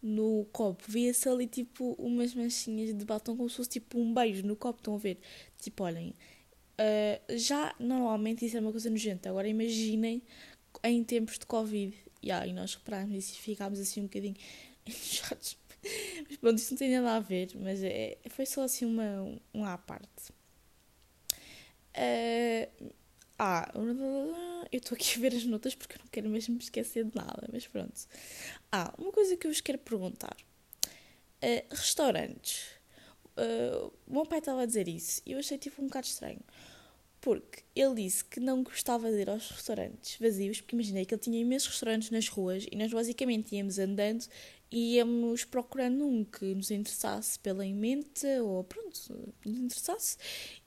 no 0.01 0.47
copo. 0.53 0.85
Via-se 0.87 1.29
ali 1.29 1.49
tipo 1.49 1.95
umas 1.95 2.35
manchinhas 2.37 2.97
de 2.97 3.05
batom 3.05 3.37
como 3.37 3.51
se 3.51 3.57
fosse 3.57 3.71
tipo 3.71 3.99
um 3.99 4.15
beijo 4.15 4.47
no 4.47 4.55
copo. 4.55 4.79
Estão 4.79 4.95
a 4.95 4.99
ver? 4.99 5.19
Tipo, 5.59 5.85
olhem, 5.85 6.15
Uh, 6.83 7.39
já 7.39 7.75
normalmente 7.79 8.45
isso 8.45 8.57
é 8.57 8.61
uma 8.61 8.73
coisa 8.73 8.91
nojenta. 8.91 9.29
Agora 9.29 9.47
imaginem 9.47 10.23
em 10.83 11.05
tempos 11.05 11.39
de 11.39 11.47
Covid. 11.47 11.95
Yeah, 12.25 12.47
e 12.47 12.53
nós 12.53 12.75
reparámos 12.75 13.17
isso 13.17 13.35
e 13.35 13.43
ficámos 13.43 13.81
assim 13.81 14.01
um 14.01 14.05
bocadinho 14.05 14.37
mas 14.87 16.37
pronto, 16.41 16.59
isso 16.59 16.73
não 16.73 16.79
tem 16.79 16.91
nada 16.91 17.17
a 17.17 17.21
ver, 17.21 17.51
mas 17.57 17.83
é, 17.83 18.19
foi 18.31 18.47
só 18.47 18.63
assim 18.63 18.85
uma, 18.85 19.39
uma 19.53 19.73
à 19.73 19.79
parte. 19.79 20.33
Uh, 21.95 22.93
ah, 23.39 23.71
eu 24.71 24.79
estou 24.79 24.95
aqui 24.95 25.19
a 25.19 25.21
ver 25.21 25.35
as 25.35 25.45
notas 25.45 25.75
porque 25.75 25.97
eu 25.97 25.99
não 26.01 26.07
quero 26.07 26.29
mesmo 26.29 26.55
me 26.55 26.61
esquecer 26.61 27.05
de 27.05 27.15
nada, 27.17 27.49
mas 27.53 27.67
pronto. 27.67 28.01
Ah, 28.71 28.95
uma 28.99 29.13
coisa 29.13 29.37
que 29.37 29.47
eu 29.47 29.51
vos 29.51 29.61
quero 29.61 29.79
perguntar: 29.79 30.37
uh, 31.43 31.75
restaurantes. 31.75 32.81
Uh, 33.37 33.93
o 34.07 34.13
meu 34.13 34.27
pai 34.27 34.41
estava 34.41 34.63
a 34.63 34.67
dizer 34.67 34.87
isso 34.89 35.23
e 35.25 35.33
eu 35.33 35.39
achei 35.39 35.57
tipo 35.59 35.83
um 35.83 35.87
bocado 35.87 36.07
estranho. 36.07 36.41
Porque 37.23 37.63
ele 37.75 37.95
disse 38.03 38.25
que 38.25 38.41
não 38.41 38.65
gostava 38.65 39.09
de 39.09 39.21
ir 39.21 39.31
aos 39.31 39.49
restaurantes 39.49 40.19
vazios, 40.21 40.61
porque 40.61 40.75
imaginei 40.75 41.07
que 41.07 41.15
ele 41.15 41.23
tinha 41.23 41.41
imensos 41.41 41.69
restaurantes 41.69 42.11
nas 42.11 42.29
ruas 42.29 42.67
e 42.71 42.77
nós 42.77 42.93
basicamente 42.93 43.55
íamos 43.55 43.79
andando 43.79 44.27
e 44.73 44.97
íamos 44.97 45.45
procurando 45.45 46.05
um 46.05 46.25
que 46.25 46.53
nos 46.53 46.73
interessasse 46.73 47.39
pela 47.39 47.65
emenda 47.65 48.43
ou 48.43 48.65
pronto, 48.65 49.35
nos 49.45 49.59
interessasse. 49.59 50.17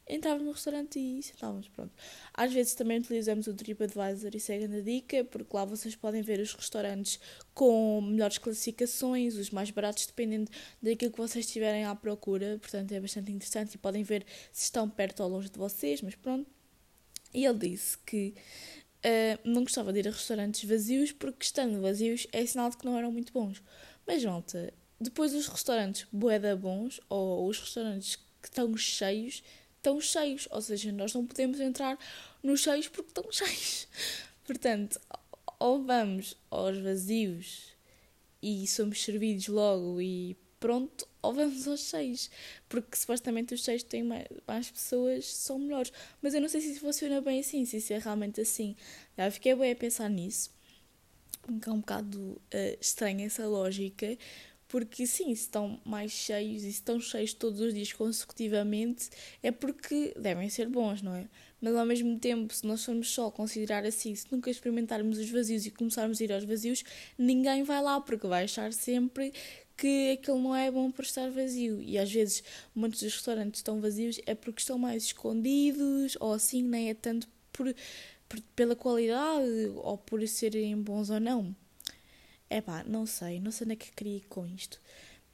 Entrávamos 0.08 0.46
no 0.46 0.52
restaurante 0.52 1.00
e 1.00 1.24
sentávamos, 1.24 1.68
pronto. 1.70 1.92
Às 2.32 2.54
vezes 2.54 2.76
também 2.76 3.00
utilizamos 3.00 3.48
o 3.48 3.54
TripAdvisor, 3.56 4.36
isso 4.36 4.52
é 4.52 4.60
grande 4.60 4.84
dica, 4.84 5.24
porque 5.24 5.56
lá 5.56 5.66
vocês 5.66 5.96
podem 5.96 6.22
ver 6.22 6.40
os 6.40 6.54
restaurantes 6.54 7.20
com 7.56 8.02
melhores 8.02 8.38
classificações, 8.38 9.36
os 9.36 9.50
mais 9.50 9.72
baratos, 9.72 10.06
dependendo 10.06 10.52
daquilo 10.80 11.12
que 11.12 11.18
vocês 11.18 11.46
estiverem 11.46 11.86
à 11.86 11.96
procura, 11.96 12.60
portanto 12.62 12.92
é 12.92 13.00
bastante 13.00 13.32
interessante 13.32 13.74
e 13.74 13.78
podem 13.80 14.04
ver 14.04 14.24
se 14.52 14.66
estão 14.66 14.88
perto 14.88 15.24
ou 15.24 15.30
longe 15.30 15.50
de 15.50 15.58
vocês, 15.58 16.04
mas 16.04 16.14
pronto. 16.14 16.48
E 17.34 17.44
ele 17.44 17.58
disse 17.58 17.98
que 18.06 18.36
uh, 19.06 19.40
não 19.44 19.64
gostava 19.64 19.92
de 19.92 20.00
ir 20.00 20.08
a 20.08 20.12
restaurantes 20.12 20.70
vazios 20.70 21.12
porque, 21.12 21.46
estando 21.46 21.82
vazios, 21.82 22.28
é 22.32 22.46
sinal 22.46 22.70
de 22.70 22.78
que 22.78 22.86
não 22.86 22.98
eram 22.98 23.12
muito 23.12 23.34
bons. 23.34 23.62
Mas, 24.06 24.24
malta, 24.24 24.72
depois 25.02 25.34
os 25.34 25.48
restaurantes 25.48 26.08
boeda 26.12 26.56
bons 26.56 27.02
ou 27.10 27.48
os 27.48 27.60
restaurantes 27.60 28.16
que 28.16 28.48
estão 28.48 28.78
cheios, 28.78 29.44
estão 29.86 30.02
cheios. 30.02 30.48
Ou 30.52 30.62
seja, 30.62 30.92
nós 30.92 31.14
não 31.14 31.26
podemos 31.26 31.60
entrar 31.60 31.98
nos 32.42 32.62
cheios 32.62 32.88
porque 32.88 33.10
estão 33.10 33.26
cheios. 33.32 33.88
Portanto, 34.44 35.00
ou 35.60 35.84
vamos 35.84 36.36
aos 36.50 36.78
vazios 36.80 37.76
e 38.42 38.68
somos 38.68 39.04
servidos 39.04 39.48
logo 39.48 40.02
e 40.02 40.36
pronto, 40.60 41.08
ou 41.22 41.34
vamos 41.34 41.68
aos 41.68 41.82
seis, 41.82 42.30
porque 42.68 42.96
supostamente 42.96 43.54
os 43.54 43.64
seis 43.64 43.84
têm 43.84 44.04
mais, 44.04 44.28
mais 44.48 44.70
pessoas, 44.70 45.26
são 45.26 45.60
melhores. 45.60 45.92
Mas 46.22 46.34
eu 46.34 46.42
não 46.42 46.50
sei 46.50 46.62
se 46.62 46.72
isso 46.72 46.80
funciona 46.80 47.22
bem 47.22 47.40
assim, 47.40 47.66
se 47.66 47.78
isso 47.78 47.94
é 47.94 48.00
realmente 48.00 48.42
assim. 48.42 48.76
Já 49.18 49.30
fiquei 49.32 49.56
bem 49.56 49.72
a 49.72 49.76
pensar 49.76 50.10
nisso, 50.10 50.52
porque 51.42 51.70
é 51.70 51.72
um 51.72 51.80
bocado 51.80 52.20
uh, 52.20 52.78
estranha 52.80 53.26
essa 53.26 53.48
lógica, 53.48 54.18
porque 54.76 55.08
sim, 55.08 55.32
estão 55.32 55.80
mais 55.86 56.12
cheios 56.12 56.66
e 56.66 56.68
estão 56.68 57.00
cheios 57.00 57.34
todos 57.34 57.62
os 57.62 57.74
dias 57.74 57.94
consecutivamente, 57.94 59.10
é 59.42 59.50
porque 59.50 60.14
devem 60.20 60.50
ser 60.50 60.68
bons, 60.68 61.02
não 61.02 61.16
é? 61.16 61.30
Mas 61.62 61.74
ao 61.78 61.86
mesmo 61.86 62.20
tempo, 62.20 62.54
se 62.54 62.68
nós 62.68 62.84
formos 62.84 63.10
só 63.10 63.32
considerar 63.32 63.86
assim, 63.86 64.14
se 64.14 64.26
nunca 64.30 64.50
experimentarmos 64.52 65.18
os 65.18 65.30
vazios 65.30 65.66
e 65.66 65.72
começarmos 65.72 66.20
a 66.20 66.24
ir 66.26 66.34
aos 66.34 66.44
vazios, 66.44 66.84
ninguém 67.18 67.64
vai 67.64 67.82
lá, 67.82 68.02
porque 68.02 68.28
vai 68.28 68.44
achar 68.44 68.74
sempre 68.74 69.32
que 69.78 70.12
aquilo 70.12 70.42
não 70.42 70.54
é 70.54 70.70
bom 70.70 70.92
por 70.92 71.06
estar 71.06 71.32
vazio. 71.32 71.82
E 71.82 71.98
às 71.98 72.12
vezes 72.12 72.44
muitos 72.76 73.02
dos 73.02 73.14
restaurantes 73.14 73.62
estão 73.62 73.80
vazios 73.80 74.20
é 74.26 74.36
porque 74.36 74.60
estão 74.60 74.78
mais 74.78 75.04
escondidos, 75.04 76.18
ou 76.20 76.34
assim, 76.34 76.62
nem 76.62 76.90
é 76.90 76.94
tanto 76.94 77.30
por, 77.54 77.74
por 78.28 78.42
pela 78.54 78.76
qualidade 78.76 79.72
ou 79.78 79.98
por 79.98 80.28
serem 80.28 80.76
bons 80.82 81.10
ou 81.10 81.22
não. 81.22 81.56
É 82.50 82.62
pá, 82.62 82.84
não 82.84 83.06
sei, 83.06 83.40
não 83.40 83.52
sei 83.52 83.66
onde 83.66 83.74
é 83.74 83.76
que 83.76 83.92
queria 83.92 84.18
ir 84.18 84.28
com 84.28 84.46
isto. 84.46 84.80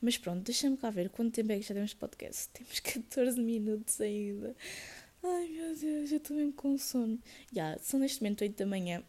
Mas 0.02 0.18
pronto, 0.18 0.44
deixa-me 0.44 0.78
cá 0.78 0.90
ver 0.90 1.10
quanto 1.10 1.34
tempo 1.34 1.52
é 1.52 1.58
que 1.58 1.64
já 1.64 1.74
temos 1.74 1.92
de 1.92 1.96
podcast. 1.98 2.50
Temos 2.54 2.80
14 2.80 3.40
minutos 3.40 4.02
ainda. 4.02 4.56
Ai 5.24 5.48
meu 5.50 5.76
Deus, 5.76 6.12
eu 6.12 6.18
estou 6.18 6.36
mesmo 6.36 6.54
com 6.54 6.78
sono. 6.78 7.20
Já, 7.54 7.78
são 7.80 8.00
neste 8.00 8.22
momento 8.22 8.42
8 8.42 8.58
da 8.58 8.66
manhã. 8.66 9.04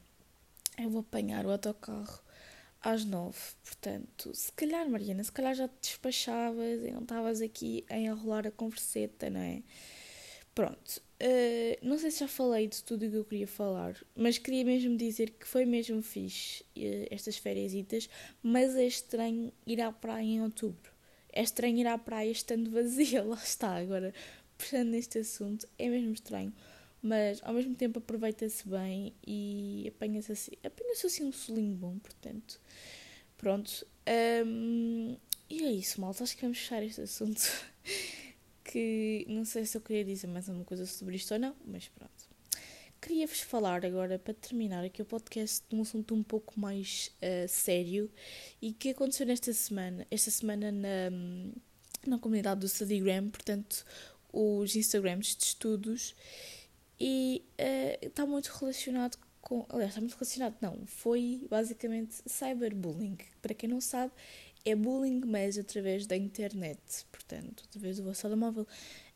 Eu 0.79 0.91
vou 0.91 1.01
apanhar 1.01 1.47
o 1.47 1.51
autocarro 1.51 2.23
às 2.83 3.05
nove. 3.05 3.39
Portanto, 3.65 4.35
se 4.35 4.53
calhar, 4.53 4.89
Mariana, 4.89 5.25
se 5.25 5.33
calhar 5.33 5.55
já 5.55 5.69
te 5.69 5.75
despachavas 5.81 6.83
e 6.83 6.91
não 6.91 7.03
estavas 7.03 7.41
aqui 7.41 7.85
a 7.89 7.97
enrolar 7.97 8.47
a 8.47 8.51
converseta, 8.51 9.31
não 9.31 9.41
é? 9.41 9.63
Pronto. 10.55 11.03
Uh, 11.23 11.79
não 11.87 11.99
sei 11.99 12.11
se 12.11 12.21
já 12.21 12.29
falei 12.29 12.67
de 12.67 12.83
tudo 12.83 13.07
o 13.07 13.11
que 13.11 13.17
eu 13.17 13.25
queria 13.25 13.47
falar, 13.47 13.97
mas 14.15 14.39
queria 14.39 14.65
mesmo 14.65 14.97
dizer 14.97 15.31
que 15.31 15.47
foi 15.47 15.65
mesmo 15.65 16.03
fixe 16.03 16.63
uh, 16.77 17.07
estas 17.11 17.37
férias, 17.37 17.73
mas 18.43 18.75
é 18.75 18.85
estranho 18.85 19.53
ir 19.67 19.81
à 19.81 19.93
praia 19.93 20.25
em 20.25 20.43
outubro. 20.43 20.93
É 21.33 21.43
estranho 21.43 21.79
ir 21.79 21.87
à 21.87 21.97
praia 21.97 22.31
estando 22.31 22.71
vazia, 22.71 23.23
lá 23.25 23.37
está. 23.43 23.77
Agora, 23.77 24.13
puxando 24.59 24.89
neste 24.89 25.19
assunto, 25.19 25.69
é 25.79 25.89
mesmo 25.89 26.13
estranho 26.13 26.53
mas 27.03 27.41
ao 27.43 27.53
mesmo 27.53 27.75
tempo 27.75 27.99
aproveita-se 27.99 28.67
bem 28.69 29.13
e 29.27 29.87
apanha-se 29.89 30.31
assim, 30.31 30.53
apanha 30.63 30.93
assim 30.93 31.25
um 31.25 31.33
solinho 31.33 31.75
bom, 31.75 31.99
portanto. 31.99 32.61
Pronto. 33.37 33.85
Um, 34.47 35.17
e 35.51 35.65
é 35.65 35.73
isso, 35.73 36.01
malta. 36.01 36.23
Acho 36.23 36.37
que 36.37 36.43
vamos 36.43 36.59
fechar 36.59 36.83
este 36.83 37.01
assunto. 37.01 37.43
que 38.73 39.27
não 39.29 39.45
sei 39.45 39.67
se 39.67 39.77
eu 39.77 39.83
queria 39.83 40.03
dizer 40.03 40.27
mais 40.29 40.49
alguma 40.49 40.65
coisa 40.65 40.87
sobre 40.87 41.17
isto 41.17 41.35
ou 41.35 41.39
não, 41.39 41.55
mas 41.67 41.89
pronto. 41.89 42.11
queria-vos 43.03 43.41
falar 43.41 43.85
agora, 43.85 44.19
para 44.19 44.33
terminar 44.33 44.83
aqui 44.83 45.03
o 45.03 45.05
podcast, 45.05 45.63
de 45.69 45.77
um 45.77 45.83
assunto 45.83 46.15
um 46.15 46.23
pouco 46.23 46.59
mais 46.59 47.11
uh, 47.19 47.47
sério 47.47 48.11
e 48.63 48.73
que 48.73 48.89
aconteceu 48.89 49.27
nesta 49.27 49.53
semana, 49.53 50.07
esta 50.11 50.31
semana 50.31 50.73
na, 50.73 51.11
na 52.07 52.19
comunidade 52.19 52.61
do 52.61 52.69
Studygram, 52.69 53.29
portanto, 53.29 53.85
os 54.33 54.75
Instagrams 54.75 55.37
de 55.37 55.45
estudos, 55.45 56.15
e 56.99 57.45
uh, 57.61 58.07
está 58.07 58.25
muito 58.25 58.47
relacionado 58.47 59.19
com. 59.43 59.67
Aliás, 59.69 59.91
está 59.91 60.01
muito 60.01 60.15
relacionado, 60.15 60.57
não, 60.63 60.87
foi 60.87 61.47
basicamente 61.51 62.23
cyberbullying. 62.27 63.19
Para 63.43 63.53
quem 63.53 63.69
não 63.69 63.83
sabe, 63.83 64.13
é 64.65 64.75
bullying, 64.75 65.23
mas 65.27 65.59
através 65.59 66.07
da 66.07 66.17
internet, 66.17 67.07
portanto, 67.11 67.65
através 67.69 67.97
do 67.97 68.05
vosso 68.05 68.23
telemóvel. 68.23 68.67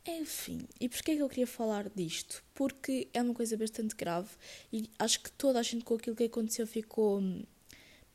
Enfim, 0.06 0.66
e 0.80 0.88
porquê 0.88 1.12
é 1.12 1.16
que 1.16 1.22
eu 1.22 1.28
queria 1.28 1.46
falar 1.46 1.88
disto? 1.90 2.44
Porque 2.54 3.08
é 3.12 3.20
uma 3.20 3.34
coisa 3.34 3.56
bastante 3.56 3.96
grave 3.96 4.30
e 4.72 4.88
acho 4.98 5.20
que 5.20 5.32
toda 5.32 5.58
a 5.58 5.62
gente 5.62 5.84
com 5.84 5.94
aquilo 5.94 6.14
que 6.14 6.24
aconteceu 6.24 6.66
ficou 6.66 7.20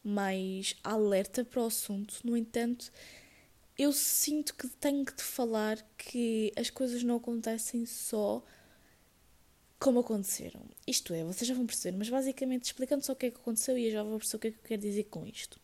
mais 0.04 0.76
alerta 0.84 1.44
para 1.44 1.62
o 1.62 1.66
assunto. 1.66 2.20
No 2.24 2.38
entanto, 2.38 2.92
eu 3.78 3.92
sinto 3.92 4.56
que 4.56 4.68
tenho 4.68 5.06
que 5.06 5.16
te 5.16 5.24
falar 5.24 5.78
que 5.98 6.54
as 6.56 6.70
coisas 6.70 7.04
não 7.04 7.18
acontecem 7.18 7.86
só 7.86 8.44
como 9.80 10.00
aconteceram. 10.00 10.62
Isto 10.88 11.14
é, 11.14 11.24
vocês 11.24 11.48
já 11.48 11.56
vão 11.56 11.66
perceber, 11.66 11.98
mas 11.98 12.08
basicamente 12.08 12.66
explicando 12.66 13.04
só 13.04 13.14
o 13.14 13.16
que 13.16 13.26
é 13.26 13.32
que 13.32 13.38
aconteceu 13.38 13.78
e 13.78 13.88
eu 13.88 13.92
já 13.92 14.04
vou 14.04 14.18
perceber 14.18 14.38
o 14.38 14.40
que 14.40 14.48
é 14.48 14.52
que 14.52 14.58
eu 14.58 14.64
quero 14.64 14.82
dizer 14.82 15.04
com 15.06 15.26
isto. 15.26 15.60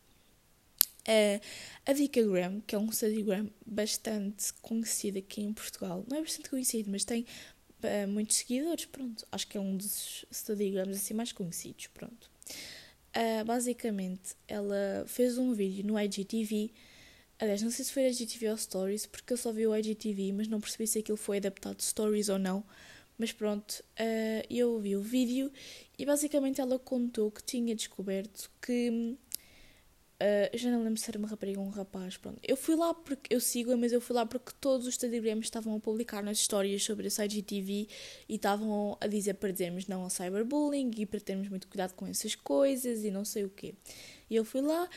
Uh, 1.07 1.39
a 1.85 1.93
Dicagram, 1.93 2.59
que 2.67 2.75
é 2.75 2.77
um 2.77 2.91
studygram 2.91 3.49
bastante 3.65 4.51
conhecido 4.61 5.19
aqui 5.19 5.41
em 5.41 5.53
Portugal, 5.53 6.03
não 6.05 6.17
é 6.17 6.21
bastante 6.21 6.49
conhecido, 6.49 6.91
mas 6.91 7.05
tem 7.05 7.25
uh, 7.81 8.07
muitos 8.09 8.37
seguidores, 8.37 8.85
pronto. 8.85 9.25
Acho 9.31 9.47
que 9.47 9.57
é 9.57 9.61
um 9.61 9.77
dos 9.77 10.25
studygrams 10.31 10.97
assim 10.97 11.13
mais 11.13 11.31
conhecidos, 11.31 11.87
pronto. 11.87 12.29
Uh, 13.15 13.45
basicamente, 13.45 14.35
ela 14.47 15.05
fez 15.07 15.37
um 15.37 15.53
vídeo 15.53 15.85
no 15.85 15.97
IGTV. 15.97 16.71
Aliás, 17.39 17.61
não 17.61 17.71
sei 17.71 17.85
se 17.85 17.93
foi 17.93 18.07
IGTV 18.09 18.49
ou 18.49 18.57
Stories, 18.57 19.05
porque 19.05 19.31
eu 19.31 19.37
só 19.37 19.53
vi 19.53 19.65
o 19.65 19.75
IGTV, 19.75 20.33
mas 20.33 20.47
não 20.47 20.59
percebi 20.59 20.87
se 20.87 20.99
aquilo 20.99 21.17
foi 21.17 21.37
adaptado 21.37 21.81
Stories 21.81 22.27
ou 22.27 22.37
não. 22.37 22.65
Mas 23.17 23.31
pronto, 23.31 23.83
uh, 23.99 24.45
eu 24.49 24.77
vi 24.79 24.95
o 24.95 25.01
vídeo 25.01 25.51
e 25.97 26.05
basicamente 26.05 26.61
ela 26.61 26.77
contou 26.77 27.31
que 27.31 27.41
tinha 27.41 27.73
descoberto 27.73 28.51
que 28.61 29.17
Uh, 30.19 30.57
já 30.57 30.71
não 30.71 30.83
lembro 30.83 30.99
se 30.99 31.07
era 31.11 31.19
uma 31.19 31.27
rapariga 31.27 31.59
ou 31.59 31.67
um 31.67 31.69
rapaz. 31.69 32.17
Pronto. 32.17 32.39
Eu 32.43 32.57
fui 32.57 32.75
lá 32.75 32.93
porque 32.93 33.33
eu 33.33 33.39
sigo, 33.39 33.75
mas 33.77 33.91
eu 33.91 34.01
fui 34.01 34.15
lá 34.15 34.25
porque 34.25 34.51
todos 34.59 34.87
os 34.87 34.95
Instagrams 34.95 35.45
estavam 35.45 35.75
a 35.75 35.79
publicar 35.79 36.23
nas 36.23 36.39
histórias 36.39 36.83
sobre 36.83 37.07
a 37.07 37.25
IGTV 37.25 37.87
e 38.27 38.35
estavam 38.35 38.97
a 38.99 39.05
dizer 39.05 39.35
para 39.35 39.51
dizermos 39.51 39.87
não 39.87 40.01
ao 40.01 40.09
cyberbullying 40.09 40.91
e 40.97 41.05
para 41.05 41.19
termos 41.19 41.47
muito 41.49 41.67
cuidado 41.67 41.93
com 41.93 42.07
essas 42.07 42.33
coisas 42.33 43.03
e 43.03 43.11
não 43.11 43.23
sei 43.23 43.45
o 43.45 43.49
quê. 43.49 43.75
E 44.29 44.35
eu 44.35 44.43
fui 44.43 44.61
lá 44.61 44.89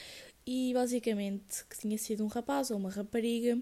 e 0.46 0.72
basicamente 0.72 1.66
que 1.68 1.78
tinha 1.78 1.98
sido 1.98 2.24
um 2.24 2.26
rapaz 2.26 2.70
ou 2.70 2.78
uma 2.78 2.90
rapariga 2.90 3.58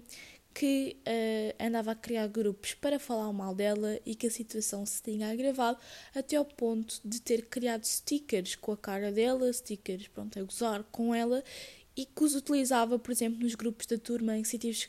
que 0.53 0.97
uh, 1.07 1.63
andava 1.63 1.91
a 1.91 1.95
criar 1.95 2.27
grupos 2.27 2.73
para 2.73 2.99
falar 2.99 3.31
mal 3.31 3.53
dela 3.53 3.99
e 4.05 4.15
que 4.15 4.27
a 4.27 4.31
situação 4.31 4.85
se 4.85 5.01
tinha 5.01 5.29
agravado 5.29 5.77
até 6.13 6.35
ao 6.35 6.45
ponto 6.45 6.99
de 7.03 7.21
ter 7.21 7.45
criado 7.45 7.85
stickers 7.85 8.55
com 8.55 8.71
a 8.71 8.77
cara 8.77 9.11
dela, 9.11 9.51
stickers 9.53 10.07
pronto, 10.07 10.39
a 10.39 10.43
gozar 10.43 10.83
com 10.91 11.13
ela 11.13 11.43
e 11.95 12.05
que 12.05 12.23
os 12.23 12.35
utilizava, 12.35 12.97
por 12.97 13.11
exemplo, 13.11 13.41
nos 13.41 13.55
grupos 13.55 13.85
da 13.85 13.97
turma 13.97 14.37
em 14.37 14.43
sítios 14.43 14.87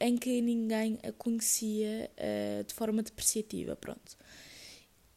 em 0.00 0.16
que 0.16 0.40
ninguém 0.40 0.98
a 1.02 1.12
conhecia 1.12 2.10
uh, 2.18 2.64
de 2.64 2.72
forma 2.72 3.02
depreciativa, 3.02 3.76
pronto. 3.76 4.16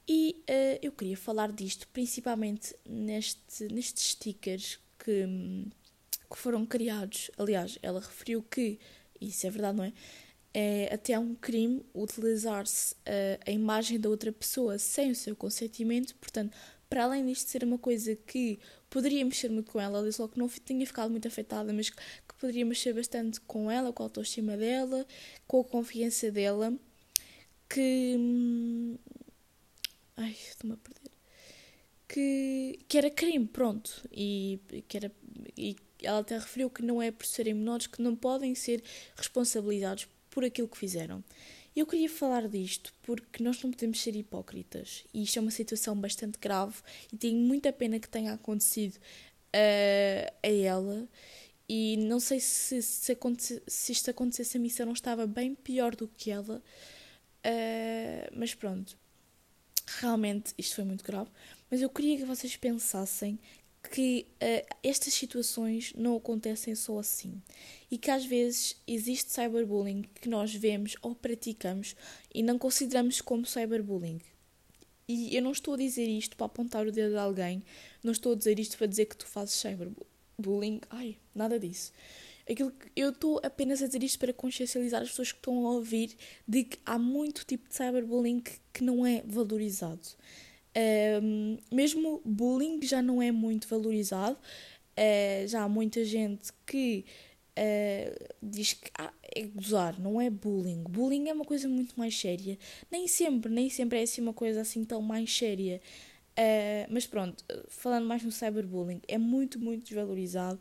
E 0.07 0.43
uh, 0.49 0.79
eu 0.81 0.91
queria 0.91 1.17
falar 1.17 1.51
disto 1.51 1.87
principalmente 1.89 2.75
neste, 2.85 3.65
nestes 3.71 4.11
stickers 4.11 4.79
que, 4.97 5.25
que 6.29 6.37
foram 6.37 6.65
criados. 6.65 7.29
Aliás, 7.37 7.77
ela 7.81 7.99
referiu 7.99 8.41
que 8.41 8.79
isso 9.19 9.47
é 9.47 9.49
verdade, 9.49 9.77
não 9.77 9.83
é? 9.83 9.93
É 10.53 10.93
até 10.93 11.17
um 11.19 11.35
crime 11.35 11.85
utilizar-se 11.93 12.93
uh, 12.95 13.39
a 13.45 13.51
imagem 13.51 13.99
da 13.99 14.09
outra 14.09 14.31
pessoa 14.31 14.79
sem 14.79 15.11
o 15.11 15.15
seu 15.15 15.35
consentimento, 15.35 16.15
portanto, 16.15 16.55
para 16.89 17.03
além 17.03 17.25
disto 17.25 17.49
ser 17.49 17.63
uma 17.63 17.77
coisa 17.77 18.15
que 18.15 18.59
poderia 18.89 19.23
mexer 19.25 19.49
muito 19.49 19.71
com 19.71 19.79
ela, 19.79 19.99
ela 19.99 20.07
disse 20.07 20.21
logo 20.21 20.33
que 20.33 20.39
não 20.39 20.47
tinha 20.47 20.85
ficado 20.85 21.11
muito 21.11 21.27
afetada, 21.27 21.73
mas 21.73 21.89
que, 21.89 21.97
que 21.97 22.35
poderia 22.39 22.65
mexer 22.65 22.93
bastante 22.93 23.41
com 23.41 23.69
ela, 23.69 23.91
com 23.91 24.03
a 24.03 24.05
autoestima 24.05 24.55
dela, 24.55 25.05
com 25.45 25.59
a 25.59 25.63
confiança 25.63 26.31
dela, 26.31 26.73
que. 27.69 28.15
Hum, 28.17 28.97
ai, 30.15 30.31
estou-me 30.31 30.75
a 30.75 30.77
perder. 30.77 31.11
Que, 32.07 32.79
que 32.87 32.97
era 32.97 33.11
crime, 33.11 33.45
pronto, 33.45 34.07
e 34.11 34.59
que 34.87 34.97
era. 34.97 35.11
E 35.57 35.75
ela 36.01 36.19
até 36.19 36.37
referiu 36.37 36.69
que 36.69 36.81
não 36.81 37.01
é 37.01 37.11
por 37.11 37.25
serem 37.25 37.53
menores 37.53 37.87
que 37.87 38.01
não 38.01 38.15
podem 38.15 38.53
ser 38.55 38.83
responsabilizados 39.15 40.07
por 40.29 40.43
aquilo 40.43 40.67
que 40.67 40.77
fizeram. 40.77 41.23
Eu 41.75 41.85
queria 41.85 42.09
falar 42.09 42.47
disto 42.47 42.91
porque 43.03 43.43
nós 43.43 43.61
não 43.61 43.69
podemos 43.71 44.01
ser 44.01 44.15
hipócritas 44.15 45.05
e 45.13 45.23
isto 45.23 45.37
é 45.37 45.41
uma 45.41 45.51
situação 45.51 45.95
bastante 45.95 46.39
grave 46.39 46.75
e 47.13 47.17
tenho 47.17 47.37
muita 47.37 47.71
pena 47.71 47.99
que 47.99 48.09
tenha 48.09 48.33
acontecido 48.33 48.95
uh, 48.95 50.33
a 50.43 50.47
ela. 50.47 51.07
E 51.69 51.97
não 51.97 52.19
sei 52.19 52.39
se, 52.39 52.81
se, 52.81 53.17
se 53.67 53.91
isto 53.91 54.09
acontecesse 54.09 54.57
a 54.57 54.81
eu 54.81 54.85
não 54.85 54.93
estava 54.93 55.27
bem 55.27 55.53
pior 55.53 55.95
do 55.95 56.07
que 56.07 56.31
ela. 56.31 56.63
Uh, 57.45 58.31
mas 58.33 58.55
pronto, 58.55 58.97
realmente 59.99 60.53
isto 60.57 60.75
foi 60.75 60.83
muito 60.83 61.03
grave. 61.03 61.29
Mas 61.69 61.81
eu 61.81 61.89
queria 61.89 62.17
que 62.17 62.25
vocês 62.25 62.55
pensassem 62.55 63.37
que 63.89 64.27
uh, 64.35 64.75
estas 64.83 65.13
situações 65.13 65.93
não 65.95 66.15
acontecem 66.15 66.75
só 66.75 66.99
assim 66.99 67.41
e 67.89 67.97
que 67.97 68.11
às 68.11 68.25
vezes 68.25 68.75
existe 68.87 69.31
cyberbullying 69.31 70.03
que 70.21 70.29
nós 70.29 70.53
vemos 70.53 70.95
ou 71.01 71.15
praticamos 71.15 71.95
e 72.33 72.43
não 72.43 72.57
consideramos 72.57 73.21
como 73.21 73.45
cyberbullying. 73.45 74.19
E 75.07 75.35
eu 75.35 75.41
não 75.41 75.51
estou 75.51 75.75
a 75.75 75.77
dizer 75.77 76.07
isto 76.07 76.35
para 76.35 76.47
apontar 76.47 76.85
o 76.85 76.91
dedo 76.91 77.17
a 77.17 77.21
alguém, 77.21 77.63
não 78.03 78.11
estou 78.11 78.33
a 78.33 78.35
dizer 78.35 78.59
isto 78.59 78.77
para 78.77 78.87
dizer 78.87 79.05
que 79.05 79.15
tu 79.15 79.25
fazes 79.25 79.55
cyberbullying, 79.55 80.81
ai, 80.89 81.17
nada 81.33 81.57
disso. 81.57 81.93
Aquilo 82.49 82.71
que 82.71 82.89
eu 82.95 83.09
estou 83.09 83.39
apenas 83.43 83.81
a 83.81 83.87
dizer 83.87 84.03
isto 84.03 84.19
para 84.19 84.33
consciencializar 84.33 85.01
as 85.01 85.09
pessoas 85.09 85.31
que 85.31 85.39
estão 85.39 85.65
a 85.65 85.71
ouvir 85.71 86.15
de 86.47 86.63
que 86.63 86.77
há 86.85 86.97
muito 86.97 87.45
tipo 87.45 87.67
de 87.67 87.75
cyberbullying 87.75 88.41
que 88.73 88.83
não 88.83 89.05
é 89.05 89.21
valorizado. 89.25 90.07
Um, 90.77 91.57
mesmo 91.71 92.21
bullying 92.23 92.79
já 92.83 93.01
não 93.01 93.21
é 93.21 93.31
muito 93.31 93.67
valorizado. 93.67 94.37
Uh, 94.97 95.47
já 95.47 95.63
há 95.63 95.69
muita 95.69 96.03
gente 96.05 96.51
que 96.65 97.05
uh, 97.57 98.33
diz 98.41 98.73
que 98.73 98.91
ah, 98.97 99.13
é 99.35 99.41
gozar, 99.43 99.99
não 99.99 100.21
é 100.21 100.29
bullying. 100.29 100.83
Bullying 100.83 101.29
é 101.29 101.33
uma 101.33 101.45
coisa 101.45 101.67
muito 101.67 101.97
mais 101.97 102.19
séria. 102.19 102.57
Nem 102.91 103.07
sempre, 103.07 103.51
nem 103.51 103.69
sempre 103.69 103.99
é 103.99 104.03
assim 104.03 104.21
uma 104.21 104.33
coisa 104.33 104.61
assim 104.61 104.83
tão 104.83 105.01
mais 105.01 105.35
séria. 105.35 105.81
Uh, 106.37 106.85
mas 106.89 107.07
pronto, 107.07 107.43
falando 107.69 108.05
mais 108.05 108.23
no 108.23 108.31
cyberbullying, 108.31 109.01
é 109.07 109.17
muito, 109.17 109.59
muito 109.59 109.85
desvalorizado 109.85 110.59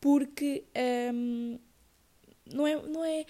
porque 0.00 0.64
um, 1.12 1.58
não 2.52 2.66
é. 2.66 2.76
Não 2.76 3.04
é 3.04 3.26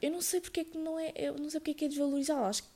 eu 0.00 0.10
não 0.10 0.22
sei 0.22 0.40
porque 0.40 0.60
é 0.60 0.64
que 0.64 0.78
não 0.78 0.98
é. 0.98 1.12
Eu 1.14 1.36
não 1.36 1.50
sei 1.50 1.60
porque 1.60 1.72
é 1.72 1.74
que 1.74 1.84
é 1.84 1.88
desvalorizado. 1.88 2.44
Acho 2.44 2.62
que 2.62 2.68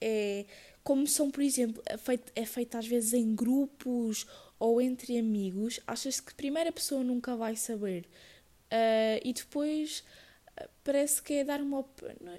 é 0.00 0.46
como 0.84 1.06
são, 1.06 1.30
por 1.30 1.42
exemplo, 1.42 1.82
é 1.86 1.96
feito, 1.96 2.30
é 2.36 2.44
feito 2.44 2.76
às 2.76 2.86
vezes 2.86 3.14
em 3.14 3.34
grupos 3.34 4.26
ou 4.58 4.80
entre 4.80 5.18
amigos, 5.18 5.80
achas 5.86 6.20
que 6.20 6.30
a 6.30 6.34
primeira 6.36 6.70
pessoa 6.70 7.02
nunca 7.02 7.34
vai 7.34 7.56
saber 7.56 8.04
uh, 8.70 9.20
e 9.24 9.32
depois 9.32 10.04
uh, 10.60 10.68
parece 10.84 11.22
que 11.22 11.32
é 11.32 11.44
dar 11.44 11.60
uma. 11.60 11.84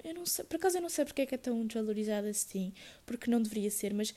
Eu 0.04 0.14
não 0.14 0.24
sei, 0.24 0.44
por 0.44 0.56
acaso 0.56 0.78
eu 0.78 0.82
não 0.82 0.88
sei 0.88 1.04
porque 1.04 1.22
é 1.22 1.26
que 1.26 1.34
é 1.34 1.38
tão 1.38 1.66
desvalorizada 1.66 2.28
assim, 2.28 2.72
porque 3.04 3.28
não 3.28 3.42
deveria 3.42 3.70
ser, 3.70 3.92
mas 3.92 4.14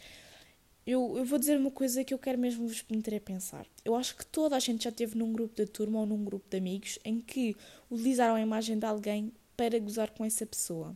eu, 0.86 1.18
eu 1.18 1.26
vou 1.26 1.39
dizer 1.39 1.58
uma 1.58 1.72
coisa 1.72 2.04
que 2.04 2.13
eu 2.13 2.20
quero 2.20 2.38
mesmo 2.38 2.68
vos 2.68 2.86
meter 2.89 3.15
a 3.15 3.22
pensar. 3.22 3.65
Eu 3.84 3.96
acho 3.96 4.15
que 4.15 4.26
toda 4.26 4.56
a 4.56 4.60
gente 4.60 4.84
já 4.84 4.92
teve 4.92 5.18
num 5.18 5.34
grupo 5.34 5.56
de 5.56 5.65
turma 5.65 6.00
ou 6.00 6.06
num 6.06 6.24
grupo 6.24 6.48
de 6.50 6.58
amigos 6.58 7.00
em 7.04 7.20
que 7.20 7.56
utilizaram 7.89 8.36
a 8.36 8.42
imagem 8.42 8.78
de 8.78 8.86
alguém 8.86 9.34
para 9.58 9.78
gozar 9.80 10.12
com 10.12 10.24
essa 10.24 10.46
pessoa. 10.46 10.96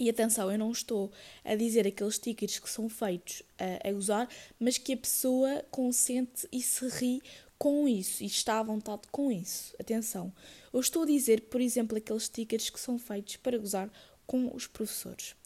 E 0.00 0.08
atenção, 0.08 0.50
eu 0.50 0.56
não 0.56 0.72
estou 0.72 1.12
a 1.44 1.54
dizer 1.54 1.86
aqueles 1.86 2.14
stickers 2.14 2.58
que 2.58 2.70
são 2.70 2.88
feitos 2.88 3.42
a, 3.58 3.90
a 3.90 3.92
usar, 3.92 4.30
mas 4.58 4.78
que 4.78 4.94
a 4.94 4.96
pessoa 4.96 5.62
consente 5.70 6.48
e 6.50 6.62
se 6.62 6.88
ri 6.88 7.22
com 7.58 7.86
isso 7.86 8.22
e 8.22 8.26
está 8.26 8.60
à 8.60 8.62
vontade 8.62 9.02
com 9.12 9.30
isso. 9.30 9.76
Atenção, 9.78 10.32
eu 10.72 10.80
estou 10.80 11.02
a 11.02 11.06
dizer, 11.06 11.42
por 11.42 11.60
exemplo, 11.60 11.98
aqueles 11.98 12.22
stickers 12.22 12.70
que 12.70 12.80
são 12.80 12.98
feitos 12.98 13.36
para 13.36 13.58
gozar 13.58 13.90
com 14.26 14.50
os 14.56 14.66
professores. 14.66 15.36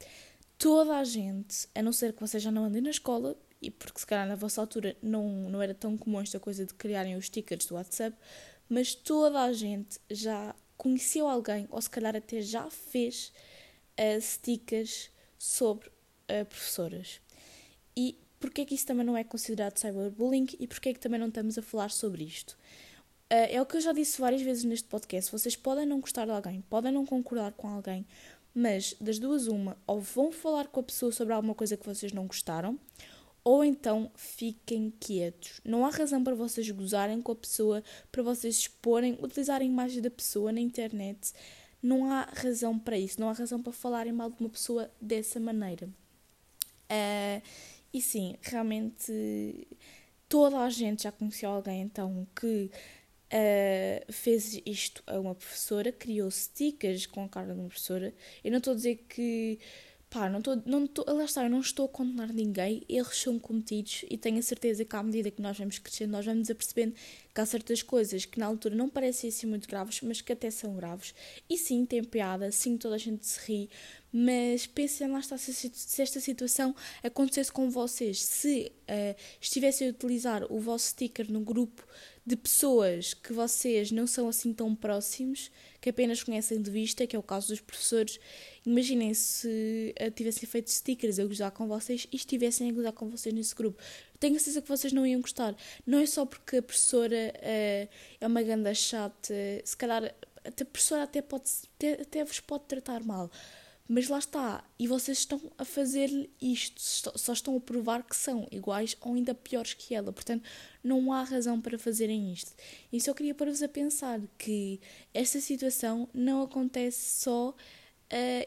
Toda 0.56 0.98
a 0.98 1.02
gente, 1.02 1.66
a 1.74 1.82
não 1.82 1.92
ser 1.92 2.12
que 2.12 2.20
vocês 2.20 2.40
já 2.40 2.52
não 2.52 2.66
andem 2.66 2.80
na 2.80 2.90
escola, 2.90 3.36
e 3.60 3.72
porque 3.72 3.98
se 3.98 4.06
calhar 4.06 4.28
na 4.28 4.36
vossa 4.36 4.60
altura 4.60 4.96
não, 5.02 5.50
não 5.50 5.60
era 5.60 5.74
tão 5.74 5.98
comum 5.98 6.20
esta 6.20 6.38
coisa 6.38 6.64
de 6.64 6.74
criarem 6.74 7.16
os 7.16 7.26
stickers 7.26 7.66
do 7.66 7.74
WhatsApp, 7.74 8.16
mas 8.68 8.94
toda 8.94 9.42
a 9.42 9.52
gente 9.52 9.98
já 10.08 10.54
conheceu 10.76 11.26
alguém, 11.26 11.66
ou 11.72 11.82
se 11.82 11.90
calhar 11.90 12.14
até 12.14 12.40
já 12.40 12.70
fez 12.70 13.32
uh, 13.98 14.20
stickers 14.20 15.10
sobre 15.38 15.88
uh, 15.88 16.44
professoras. 16.46 17.20
e 17.96 18.18
porque 18.40 18.60
é 18.60 18.64
que 18.66 18.74
isso 18.74 18.86
também 18.86 19.06
não 19.06 19.16
é 19.16 19.24
considerado 19.24 19.78
cyberbullying 19.78 20.48
e 20.60 20.66
porque 20.66 20.90
é 20.90 20.92
que 20.92 21.00
também 21.00 21.18
não 21.18 21.28
estamos 21.28 21.56
a 21.56 21.62
falar 21.62 21.90
sobre 21.90 22.24
isto. 22.24 22.50
Uh, 23.32 23.48
é 23.48 23.62
o 23.62 23.64
que 23.64 23.78
eu 23.78 23.80
já 23.80 23.92
disse 23.92 24.20
várias 24.20 24.42
vezes 24.42 24.64
neste 24.64 24.86
podcast. 24.86 25.32
Vocês 25.32 25.56
podem 25.56 25.86
não 25.86 25.98
gostar 25.98 26.26
de 26.26 26.30
alguém, 26.30 26.60
podem 26.68 26.92
não 26.92 27.06
concordar 27.06 27.52
com 27.52 27.68
alguém, 27.68 28.06
mas 28.54 28.94
das 29.00 29.18
duas, 29.18 29.46
uma, 29.46 29.78
ou 29.86 29.98
vão 29.98 30.30
falar 30.30 30.68
com 30.68 30.80
a 30.80 30.82
pessoa 30.82 31.10
sobre 31.10 31.32
alguma 31.32 31.54
coisa 31.54 31.76
que 31.76 31.86
vocês 31.86 32.12
não 32.12 32.26
gostaram, 32.26 32.78
ou 33.42 33.64
então 33.64 34.10
fiquem 34.14 34.92
quietos. 35.00 35.60
Não 35.64 35.84
há 35.84 35.90
razão 35.90 36.22
para 36.22 36.34
vocês 36.34 36.70
gozarem 36.70 37.20
com 37.22 37.32
a 37.32 37.36
pessoa, 37.36 37.82
para 38.12 38.22
vocês 38.22 38.58
exporem, 38.58 39.18
utilizarem 39.22 39.68
a 39.68 39.72
imagem 39.72 40.02
da 40.02 40.10
pessoa 40.10 40.52
na 40.52 40.60
internet. 40.60 41.32
Não 41.84 42.10
há 42.10 42.22
razão 42.32 42.78
para 42.78 42.98
isso, 42.98 43.20
não 43.20 43.28
há 43.28 43.34
razão 43.34 43.62
para 43.62 43.70
falarem 43.70 44.10
mal 44.10 44.30
de 44.30 44.40
uma 44.40 44.48
pessoa 44.48 44.90
dessa 44.98 45.38
maneira. 45.38 45.86
Uh, 46.84 47.42
e 47.92 48.00
sim, 48.00 48.36
realmente 48.40 49.68
toda 50.26 50.60
a 50.60 50.70
gente 50.70 51.02
já 51.02 51.12
conheceu 51.12 51.50
alguém 51.50 51.82
então 51.82 52.26
que 52.34 52.70
uh, 53.34 54.12
fez 54.12 54.58
isto 54.64 55.02
a 55.06 55.20
uma 55.20 55.34
professora, 55.34 55.92
criou 55.92 56.30
stickers 56.30 57.04
com 57.04 57.22
a 57.22 57.28
cara 57.28 57.52
de 57.52 57.60
uma 57.60 57.68
professora. 57.68 58.14
Eu 58.42 58.50
não 58.50 58.58
estou 58.58 58.72
a 58.72 58.76
dizer 58.76 59.04
que. 59.06 59.58
Pá, 60.14 60.28
não 60.30 60.38
estou. 60.38 60.62
Não 60.64 60.88
lá 61.08 61.24
está, 61.24 61.42
eu 61.42 61.50
não 61.50 61.58
estou 61.58 61.86
a 61.86 61.88
condenar 61.88 62.32
ninguém. 62.32 62.84
Eles 62.88 63.18
são 63.18 63.36
cometidos 63.36 64.04
e 64.08 64.16
tenho 64.16 64.38
a 64.38 64.42
certeza 64.42 64.84
que 64.84 64.94
à 64.94 65.02
medida 65.02 65.28
que 65.28 65.42
nós 65.42 65.58
vamos 65.58 65.80
crescendo, 65.80 66.12
nós 66.12 66.24
vamos 66.24 66.48
apercebendo 66.48 66.94
que 67.34 67.40
há 67.40 67.44
certas 67.44 67.82
coisas 67.82 68.24
que 68.24 68.38
na 68.38 68.46
altura 68.46 68.76
não 68.76 68.88
parecem 68.88 69.28
assim 69.28 69.44
muito 69.44 69.68
graves, 69.68 70.00
mas 70.02 70.20
que 70.20 70.32
até 70.32 70.52
são 70.52 70.76
graves. 70.76 71.12
E 71.50 71.58
sim, 71.58 71.84
tem 71.84 72.04
piada, 72.04 72.52
sim, 72.52 72.76
toda 72.76 72.94
a 72.94 72.98
gente 72.98 73.26
se 73.26 73.40
ri, 73.40 73.68
mas 74.12 74.68
pensem 74.68 75.10
lá 75.10 75.18
está, 75.18 75.36
se, 75.36 76.00
esta 76.00 76.20
situação 76.20 76.76
acontecesse 77.02 77.50
com 77.50 77.68
vocês, 77.68 78.22
se 78.22 78.70
uh, 78.82 79.20
estivessem 79.40 79.88
a 79.88 79.90
utilizar 79.90 80.44
o 80.48 80.60
vosso 80.60 80.90
sticker 80.90 81.28
no 81.28 81.40
grupo 81.40 81.84
de 82.26 82.36
pessoas 82.36 83.12
que 83.12 83.32
vocês 83.32 83.90
não 83.90 84.06
são 84.06 84.28
assim 84.28 84.52
tão 84.52 84.74
próximos, 84.74 85.50
que 85.80 85.90
apenas 85.90 86.22
conhecem 86.22 86.60
de 86.60 86.70
vista, 86.70 87.06
que 87.06 87.14
é 87.14 87.18
o 87.18 87.22
caso 87.22 87.48
dos 87.48 87.60
professores. 87.60 88.18
Imaginem 88.64 89.12
se 89.12 89.94
uh, 90.00 90.10
tivessem 90.10 90.48
feito 90.48 90.70
stickers 90.70 91.18
a 91.18 91.24
gozar 91.26 91.50
com 91.50 91.68
vocês 91.68 92.06
e 92.10 92.16
estivessem 92.16 92.70
a 92.70 92.72
gozar 92.72 92.92
com 92.92 93.10
vocês 93.10 93.34
nesse 93.34 93.54
grupo. 93.54 93.82
Tenho 94.18 94.36
a 94.36 94.38
certeza 94.38 94.62
que 94.62 94.68
vocês 94.68 94.92
não 94.92 95.06
iam 95.06 95.20
gostar. 95.20 95.54
Não 95.86 95.98
é 95.98 96.06
só 96.06 96.24
porque 96.24 96.56
a 96.56 96.62
professora 96.62 97.34
uh, 97.36 97.88
é 98.20 98.26
uma 98.26 98.42
ganda 98.42 98.72
chata, 98.72 99.34
se 99.62 99.76
calhar 99.76 100.14
a 100.44 100.64
professora 100.64 101.04
até, 101.04 101.22
pode, 101.22 101.50
até, 101.76 102.02
até 102.02 102.24
vos 102.24 102.40
pode 102.40 102.64
tratar 102.64 103.02
mal. 103.02 103.30
Mas 103.86 104.08
lá 104.08 104.18
está, 104.18 104.64
e 104.78 104.88
vocês 104.88 105.18
estão 105.18 105.40
a 105.58 105.64
fazer 105.64 106.30
isto, 106.40 106.80
só 106.80 107.32
estão 107.34 107.54
a 107.54 107.60
provar 107.60 108.02
que 108.02 108.16
são 108.16 108.48
iguais 108.50 108.96
ou 109.02 109.12
ainda 109.12 109.34
piores 109.34 109.74
que 109.74 109.94
ela, 109.94 110.10
portanto 110.10 110.42
não 110.82 111.12
há 111.12 111.22
razão 111.22 111.60
para 111.60 111.78
fazerem 111.78 112.32
isto. 112.32 112.54
E 112.90 112.98
só 112.98 113.12
queria 113.12 113.34
pôr-vos 113.34 113.62
a 113.62 113.68
pensar 113.68 114.22
que 114.38 114.80
esta 115.12 115.38
situação 115.38 116.08
não 116.14 116.42
acontece 116.42 117.22
só 117.22 117.50
uh, 117.50 117.54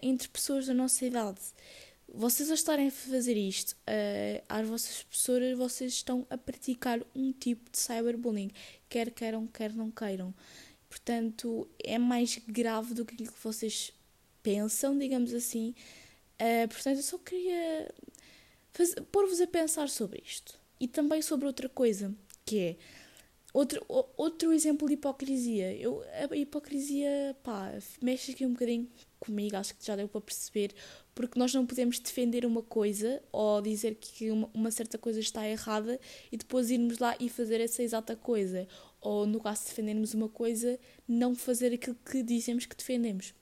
entre 0.01 0.27
pessoas 0.27 0.65
da 0.65 0.73
nossa 0.73 1.05
idade. 1.05 1.39
Vocês 2.11 2.49
a 2.49 2.55
estarem 2.55 2.87
a 2.87 2.91
fazer 2.91 3.37
isto 3.37 3.73
uh, 3.73 4.43
às 4.49 4.67
vossas 4.67 5.03
professoras, 5.03 5.55
vocês 5.55 5.93
estão 5.93 6.25
a 6.31 6.37
praticar 6.37 6.99
um 7.13 7.31
tipo 7.31 7.69
de 7.69 7.77
cyberbullying, 7.77 8.49
quer 8.89 9.11
queiram, 9.11 9.45
quer 9.45 9.71
não 9.71 9.91
queiram. 9.91 10.33
Portanto, 10.89 11.69
é 11.83 11.99
mais 11.99 12.39
grave 12.47 12.93
do 12.93 13.05
que 13.05 13.13
aquilo 13.13 13.31
que 13.31 13.43
vocês 13.43 13.91
pensam, 14.47 14.97
digamos 14.97 15.33
assim. 15.33 15.75
Uh, 16.39 16.67
portanto, 16.69 16.97
eu 16.97 17.03
só 17.03 17.17
queria 17.17 17.93
pôr-vos 19.11 19.41
a 19.41 19.47
pensar 19.47 19.89
sobre 19.89 20.23
isto. 20.25 20.57
E 20.79 20.87
também 20.87 21.21
sobre 21.21 21.47
outra 21.47 21.67
coisa, 21.67 22.15
que 22.45 22.59
é 22.59 22.75
outro, 23.51 23.83
outro 24.15 24.53
exemplo 24.53 24.87
de 24.87 24.93
hipocrisia. 24.93 25.75
Eu, 25.75 26.01
a 26.31 26.35
hipocrisia, 26.35 27.35
pá, 27.43 27.73
mexe 28.01 28.31
aqui 28.31 28.45
um 28.45 28.53
bocadinho 28.53 28.87
comigo, 29.19 29.57
acho 29.57 29.75
que 29.75 29.85
já 29.85 29.97
deu 29.97 30.07
para 30.07 30.21
perceber, 30.21 30.73
porque 31.13 31.37
nós 31.37 31.53
não 31.53 31.65
podemos 31.65 31.99
defender 31.99 32.45
uma 32.45 32.61
coisa 32.61 33.21
ou 33.33 33.61
dizer 33.61 33.95
que 33.95 34.31
uma, 34.31 34.49
uma 34.53 34.71
certa 34.71 34.97
coisa 34.97 35.19
está 35.19 35.45
errada 35.45 35.99
e 36.31 36.37
depois 36.37 36.69
irmos 36.71 36.99
lá 36.99 37.17
e 37.19 37.27
fazer 37.27 37.59
essa 37.59 37.83
exata 37.83 38.15
coisa. 38.15 38.65
Ou, 39.01 39.25
no 39.25 39.41
caso 39.41 39.63
de 39.63 39.69
defendermos 39.69 40.13
uma 40.13 40.29
coisa, 40.29 40.79
não 41.05 41.35
fazer 41.35 41.73
aquilo 41.73 41.97
que 42.05 42.23
dizemos 42.23 42.65
que 42.65 42.77
defendemos. 42.77 43.33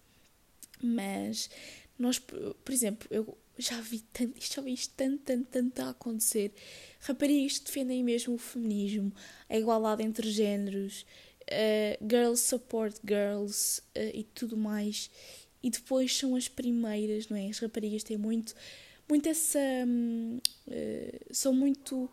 Mas 0.85 1.49
nós, 1.97 2.19
por 2.19 2.71
exemplo, 2.71 3.07
eu 3.09 3.37
já 3.57 3.79
vi 3.81 3.99
tanto, 4.11 4.33
já 4.39 4.61
vi 4.61 4.73
isto 4.73 4.93
tanto, 4.95 5.19
tanto, 5.23 5.47
tanto 5.49 5.79
a 5.81 5.89
acontecer. 5.89 6.53
Raparigas 6.99 7.59
defendem 7.59 8.03
mesmo 8.03 8.35
o 8.35 8.37
feminismo, 8.37 9.13
a 9.49 9.57
igualdade 9.57 10.03
entre 10.03 10.29
géneros, 10.29 11.05
uh, 11.43 12.07
girls 12.07 12.43
support 12.43 12.95
girls 13.05 13.81
uh, 13.95 14.11
e 14.13 14.23
tudo 14.23 14.57
mais. 14.57 15.09
E 15.63 15.69
depois 15.69 16.15
são 16.15 16.35
as 16.35 16.47
primeiras, 16.47 17.27
não 17.29 17.37
é? 17.37 17.47
As 17.47 17.59
raparigas 17.59 18.03
têm 18.03 18.17
muito, 18.17 18.53
muito 19.09 19.27
essa. 19.27 19.59
Uh, 19.59 20.41
são 21.31 21.53
muito 21.53 22.09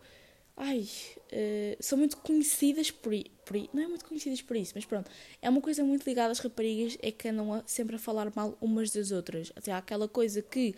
ai, 0.55 0.87
uh, 1.31 1.77
são 1.79 1.97
muito 1.97 2.17
conhecidas 2.17 2.91
por, 2.91 3.13
por 3.45 3.57
não 3.73 3.83
é 3.83 3.87
muito 3.87 4.05
conhecidas 4.05 4.41
por 4.41 4.55
isso, 4.55 4.73
mas 4.75 4.85
pronto, 4.85 5.09
é 5.41 5.49
uma 5.49 5.61
coisa 5.61 5.83
muito 5.83 6.05
ligada 6.05 6.31
às 6.31 6.39
raparigas, 6.39 6.97
é 7.01 7.11
que 7.11 7.27
andam 7.27 7.53
a, 7.53 7.63
sempre 7.65 7.95
a 7.95 7.99
falar 7.99 8.31
mal 8.35 8.57
umas 8.61 8.91
das 8.91 9.11
outras. 9.11 9.51
Até 9.55 9.71
há 9.71 9.77
aquela 9.77 10.07
coisa 10.07 10.41
que 10.41 10.75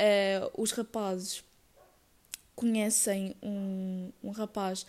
uh, 0.00 0.60
os 0.60 0.72
rapazes 0.72 1.44
conhecem 2.54 3.34
um, 3.42 4.10
um 4.22 4.30
rapaz 4.30 4.86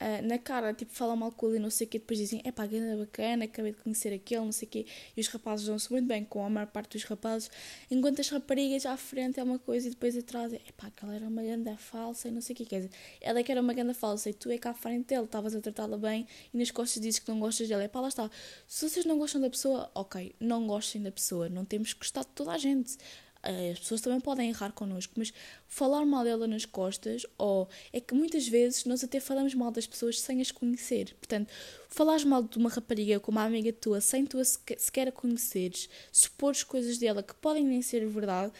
uh, 0.00 0.26
na 0.26 0.38
cara, 0.38 0.72
tipo, 0.72 0.92
falam 0.92 1.16
mal 1.16 1.32
com 1.32 1.48
ele 1.48 1.56
e 1.56 1.60
não 1.60 1.70
sei 1.70 1.86
o 1.86 1.90
quê, 1.90 1.98
depois 1.98 2.18
dizem, 2.18 2.40
é 2.44 2.52
pá, 2.52 2.66
grande 2.66 2.96
bacana, 2.96 3.44
acabei 3.44 3.72
de 3.72 3.78
conhecer 3.78 4.12
aquele, 4.12 4.44
não 4.44 4.52
sei 4.52 4.66
o 4.66 4.70
quê, 4.70 4.86
e 5.16 5.20
os 5.20 5.28
rapazes 5.28 5.66
dão-se 5.66 5.90
muito 5.90 6.06
bem 6.06 6.24
com 6.24 6.44
a 6.44 6.50
maior 6.50 6.66
parte 6.66 6.96
dos 6.96 7.04
rapazes, 7.04 7.50
enquanto 7.90 8.20
as 8.20 8.28
raparigas 8.28 8.86
à 8.86 8.96
frente 8.96 9.40
é 9.40 9.42
uma 9.42 9.58
coisa 9.58 9.86
e 9.88 9.90
depois 9.90 10.16
atrás 10.16 10.52
é, 10.52 10.56
é 10.56 10.72
pá, 10.76 10.88
aquela 10.88 11.14
era 11.14 11.26
uma 11.26 11.42
ganda 11.42 11.76
falsa 11.76 12.28
e 12.28 12.30
não 12.30 12.40
sei 12.40 12.54
o 12.54 12.56
quê, 12.56 12.64
quer 12.64 12.76
dizer, 12.76 12.90
ela 13.20 13.38
é 13.38 13.42
que 13.42 13.52
era 13.52 13.60
uma 13.60 13.72
ganda 13.72 13.94
falsa 13.94 14.30
e 14.30 14.34
tu 14.34 14.50
é 14.50 14.58
cá 14.58 14.70
à 14.70 14.74
frente 14.74 15.06
dele, 15.06 15.24
estavas 15.24 15.54
a 15.54 15.60
tratá-la 15.60 15.96
bem 15.96 16.26
e 16.52 16.58
nas 16.58 16.70
costas 16.70 17.02
dizes 17.02 17.20
que 17.20 17.28
não 17.30 17.40
gostas 17.40 17.68
dela, 17.68 17.82
é 17.82 17.88
pá, 17.88 18.00
lá 18.00 18.08
está, 18.08 18.30
se 18.66 18.88
vocês 18.88 19.04
não 19.04 19.18
gostam 19.18 19.40
da 19.40 19.50
pessoa, 19.50 19.90
ok, 19.94 20.34
não 20.40 20.66
gostem 20.66 21.02
da 21.02 21.10
pessoa, 21.10 21.48
não 21.48 21.64
temos 21.64 21.92
que 21.92 22.00
gostar 22.00 22.20
de 22.20 22.28
toda 22.28 22.52
a 22.52 22.58
gente, 22.58 22.96
as 23.42 23.78
pessoas 23.78 24.00
também 24.00 24.20
podem 24.20 24.48
errar 24.50 24.72
connosco, 24.72 25.14
mas 25.16 25.32
falar 25.66 26.04
mal 26.04 26.24
dela 26.24 26.46
nas 26.46 26.64
costas, 26.64 27.24
ou 27.36 27.68
é 27.92 28.00
que 28.00 28.14
muitas 28.14 28.46
vezes 28.48 28.84
nós 28.84 29.04
até 29.04 29.20
falamos 29.20 29.54
mal 29.54 29.70
das 29.70 29.86
pessoas 29.86 30.20
sem 30.20 30.40
as 30.40 30.50
conhecer. 30.50 31.14
Portanto, 31.14 31.50
falares 31.88 32.24
mal 32.24 32.42
de 32.42 32.58
uma 32.58 32.68
rapariga 32.68 33.20
como 33.20 33.38
uma 33.38 33.44
amiga 33.44 33.72
tua 33.72 34.00
sem 34.00 34.26
tu 34.26 34.38
a 34.38 34.44
sequer 34.44 35.08
a 35.08 35.12
conheceres, 35.12 35.88
supores 36.10 36.62
coisas 36.62 36.98
dela 36.98 37.22
que 37.22 37.34
podem 37.34 37.64
nem 37.64 37.82
ser 37.82 38.06
verdade, 38.06 38.52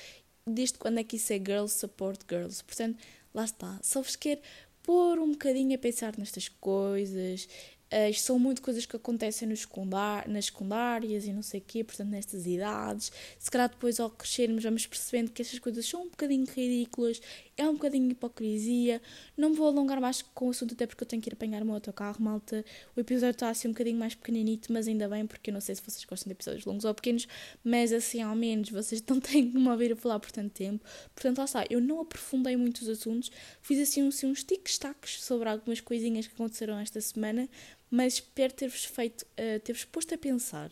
desde 0.47 0.79
quando 0.79 0.99
é 0.99 1.05
que 1.05 1.17
isso 1.17 1.33
é 1.33 1.37
girls 1.37 1.75
support 1.75 2.21
girls. 2.29 2.63
Portanto, 2.65 2.99
lá 3.35 3.45
está. 3.45 3.79
Só 3.83 4.01
vos 4.01 4.17
quer 4.17 4.41
pôr 4.83 5.19
um 5.19 5.33
bocadinho 5.33 5.75
a 5.75 5.79
pensar 5.79 6.17
nestas 6.17 6.49
coisas, 6.49 7.47
Uh, 7.93 8.11
isto 8.11 8.27
são 8.27 8.39
muito 8.39 8.61
coisas 8.61 8.85
que 8.85 8.95
acontecem 8.95 9.49
secundar, 9.57 10.29
nas 10.29 10.47
secundárias 10.47 11.25
e 11.25 11.33
não 11.33 11.43
sei 11.43 11.61
o 11.61 11.63
quê, 11.67 11.83
portanto, 11.83 12.11
nestas 12.11 12.47
idades. 12.47 13.11
Se 13.39 13.51
calhar 13.51 13.69
depois 13.69 13.99
ao 13.99 14.11
crescermos 14.11 14.63
vamos 14.63 14.87
percebendo 14.87 15.31
que 15.31 15.41
estas 15.41 15.59
coisas 15.59 15.87
são 15.87 16.03
um 16.03 16.09
bocadinho 16.09 16.47
ridículas, 16.47 17.21
é 17.57 17.69
um 17.69 17.75
bocadinho 17.75 18.11
hipocrisia. 18.11 19.03
Não 19.37 19.51
me 19.51 19.57
vou 19.57 19.67
alongar 19.67 20.01
mais 20.01 20.23
com 20.23 20.47
o 20.47 20.51
assunto, 20.51 20.75
até 20.75 20.87
porque 20.87 21.03
eu 21.03 21.09
tenho 21.09 21.21
que 21.23 21.29
ir 21.29 21.33
apanhar 21.33 21.63
o 21.63 21.65
meu 21.65 21.75
autocarro, 21.75 22.23
malta. 22.23 22.65
O 22.97 23.01
episódio 23.01 23.33
está 23.33 23.49
assim 23.49 23.69
um 23.69 23.73
bocadinho 23.73 23.99
mais 23.99 24.15
pequeninito, 24.15 24.73
mas 24.73 24.87
ainda 24.87 25.09
bem, 25.09 25.27
porque 25.27 25.51
eu 25.51 25.55
não 25.55 25.61
sei 25.61 25.75
se 25.75 25.83
vocês 25.83 26.05
gostam 26.05 26.29
de 26.29 26.33
episódios 26.33 26.65
longos 26.65 26.85
ou 26.85 26.95
pequenos, 26.95 27.27
mas 27.65 27.93
assim, 27.93 28.23
ao 28.23 28.37
menos, 28.37 28.71
vocês 28.71 29.03
não 29.09 29.19
têm 29.21 29.51
que 29.51 29.59
me 29.59 29.69
ouvir 29.69 29.93
a 29.93 29.97
falar 29.97 30.21
por 30.21 30.31
tanto 30.31 30.53
tempo. 30.53 30.85
Portanto, 31.15 31.39
lá 31.39 31.45
está, 31.45 31.65
eu 31.69 31.81
não 31.81 32.01
aprofundei 32.01 32.57
muitos 32.57 32.89
assuntos, 32.89 33.31
fiz 33.61 33.81
assim, 33.81 34.07
assim 34.07 34.27
uns 34.27 34.45
tic-tacs 34.45 35.23
sobre 35.23 35.49
algumas 35.49 35.81
coisinhas 35.81 36.27
que 36.27 36.35
aconteceram 36.35 36.79
esta 36.79 37.01
semana, 37.01 37.49
mas 37.91 38.15
espero 38.15 38.53
ter-vos 38.53 38.85
feito, 38.85 39.23
uh, 39.23 39.61
ter-vos 39.61 39.85
posto 39.85 40.15
a 40.15 40.19
pensar. 40.19 40.71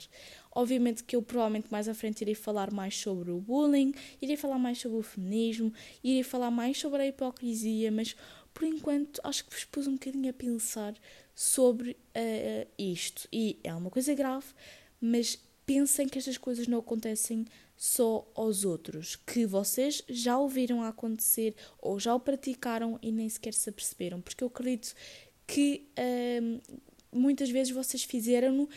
Obviamente 0.55 1.05
que 1.05 1.15
eu 1.15 1.23
provavelmente 1.23 1.69
mais 1.71 1.89
à 1.89 1.95
frente 1.95 2.23
irei 2.23 2.35
falar 2.35 2.73
mais 2.73 2.97
sobre 2.97 3.31
o 3.31 3.39
bullying, 3.39 3.93
irei 4.21 4.37
falar 4.37 4.59
mais 4.59 4.79
sobre 4.79 4.99
o 4.99 5.03
feminismo, 5.03 5.73
irei 6.03 6.23
falar 6.23 6.51
mais 6.51 6.79
sobre 6.79 7.03
a 7.03 7.07
hipocrisia, 7.07 7.91
mas 7.91 8.17
por 8.55 8.65
enquanto 8.65 9.21
acho 9.23 9.45
que 9.45 9.55
vos 9.55 9.65
pus 9.65 9.87
um 9.87 9.93
bocadinho 9.93 10.31
a 10.31 10.33
pensar 10.33 10.95
sobre 11.35 11.91
uh, 11.91 12.67
isto. 12.79 13.29
E 13.31 13.61
é 13.63 13.75
uma 13.75 13.91
coisa 13.91 14.15
grave, 14.15 14.47
mas 14.99 15.39
pensem 15.67 16.09
que 16.09 16.17
estas 16.17 16.39
coisas 16.39 16.67
não 16.67 16.79
acontecem 16.79 17.45
só 17.77 18.27
aos 18.35 18.65
outros, 18.65 19.17
que 19.17 19.45
vocês 19.45 20.03
já 20.09 20.39
ouviram 20.39 20.83
acontecer 20.83 21.55
ou 21.79 22.01
já 22.01 22.15
o 22.15 22.21
praticaram 22.21 22.99
e 23.03 23.13
nem 23.13 23.29
sequer 23.29 23.53
se 23.53 23.69
aperceberam, 23.69 24.21
porque 24.21 24.43
eu 24.43 24.49
acredito 24.49 24.95
que 25.47 25.87
uh, 25.99 26.81
muitas 27.13 27.51
vezes 27.51 27.73
vocês 27.73 28.03
fizeram-no 28.05 28.69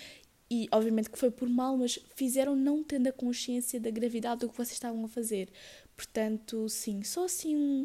e 0.52 0.68
obviamente 0.72 1.10
que 1.10 1.20
foi 1.20 1.30
por 1.30 1.48
mal, 1.48 1.78
mas 1.78 2.00
fizeram 2.15 2.56
não 2.56 2.84
tendo 2.84 3.08
a 3.08 3.12
consciência 3.12 3.80
da 3.80 3.92
gravidade 3.92 4.42
do 4.42 4.50
que 4.50 4.58
vocês 4.58 4.72
estavam 4.72 5.06
a 5.06 5.08
fazer. 5.08 5.50
Portanto, 5.96 6.68
sim, 6.68 7.04
só 7.04 7.26
assim 7.26 7.56
um, 7.56 7.84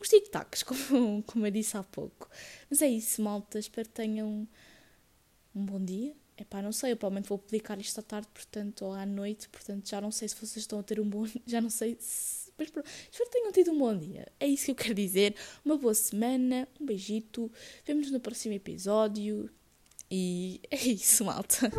uns 0.00 0.08
tic-tacs, 0.08 0.62
como, 0.64 1.22
como 1.22 1.46
eu 1.46 1.50
disse 1.50 1.76
há 1.76 1.82
pouco. 1.84 2.28
Mas 2.68 2.82
é 2.82 2.88
isso, 2.88 3.22
malta. 3.22 3.58
Espero 3.58 3.88
que 3.88 3.94
tenham 3.94 4.48
um 5.54 5.64
bom 5.64 5.82
dia. 5.82 6.14
É 6.36 6.42
pá, 6.42 6.60
não 6.62 6.72
sei, 6.72 6.92
eu 6.92 6.96
provavelmente 6.96 7.28
vou 7.28 7.38
publicar 7.38 7.78
isto 7.78 8.00
à 8.00 8.02
tarde, 8.02 8.26
portanto, 8.32 8.86
ou 8.86 8.92
à 8.92 9.04
noite, 9.04 9.48
portanto, 9.50 9.88
já 9.88 10.00
não 10.00 10.10
sei 10.10 10.26
se 10.26 10.34
vocês 10.34 10.56
estão 10.56 10.80
a 10.80 10.82
ter 10.82 10.98
um 10.98 11.08
bom. 11.08 11.26
Já 11.46 11.60
não 11.60 11.70
sei 11.70 11.96
se. 12.00 12.50
Mas 12.58 12.68
espero 12.68 13.30
que 13.30 13.30
tenham 13.30 13.52
tido 13.52 13.70
um 13.72 13.78
bom 13.78 13.96
dia. 13.96 14.26
É 14.38 14.46
isso 14.46 14.66
que 14.66 14.70
eu 14.72 14.74
quero 14.74 14.94
dizer. 14.94 15.34
Uma 15.64 15.78
boa 15.78 15.94
semana, 15.94 16.68
um 16.78 16.84
beijito. 16.84 17.50
Vemo-nos 17.86 18.10
no 18.10 18.20
próximo 18.20 18.54
episódio. 18.54 19.48
E 20.12 20.60
é 20.72 20.76
isso, 20.88 21.24
malta. 21.24 21.70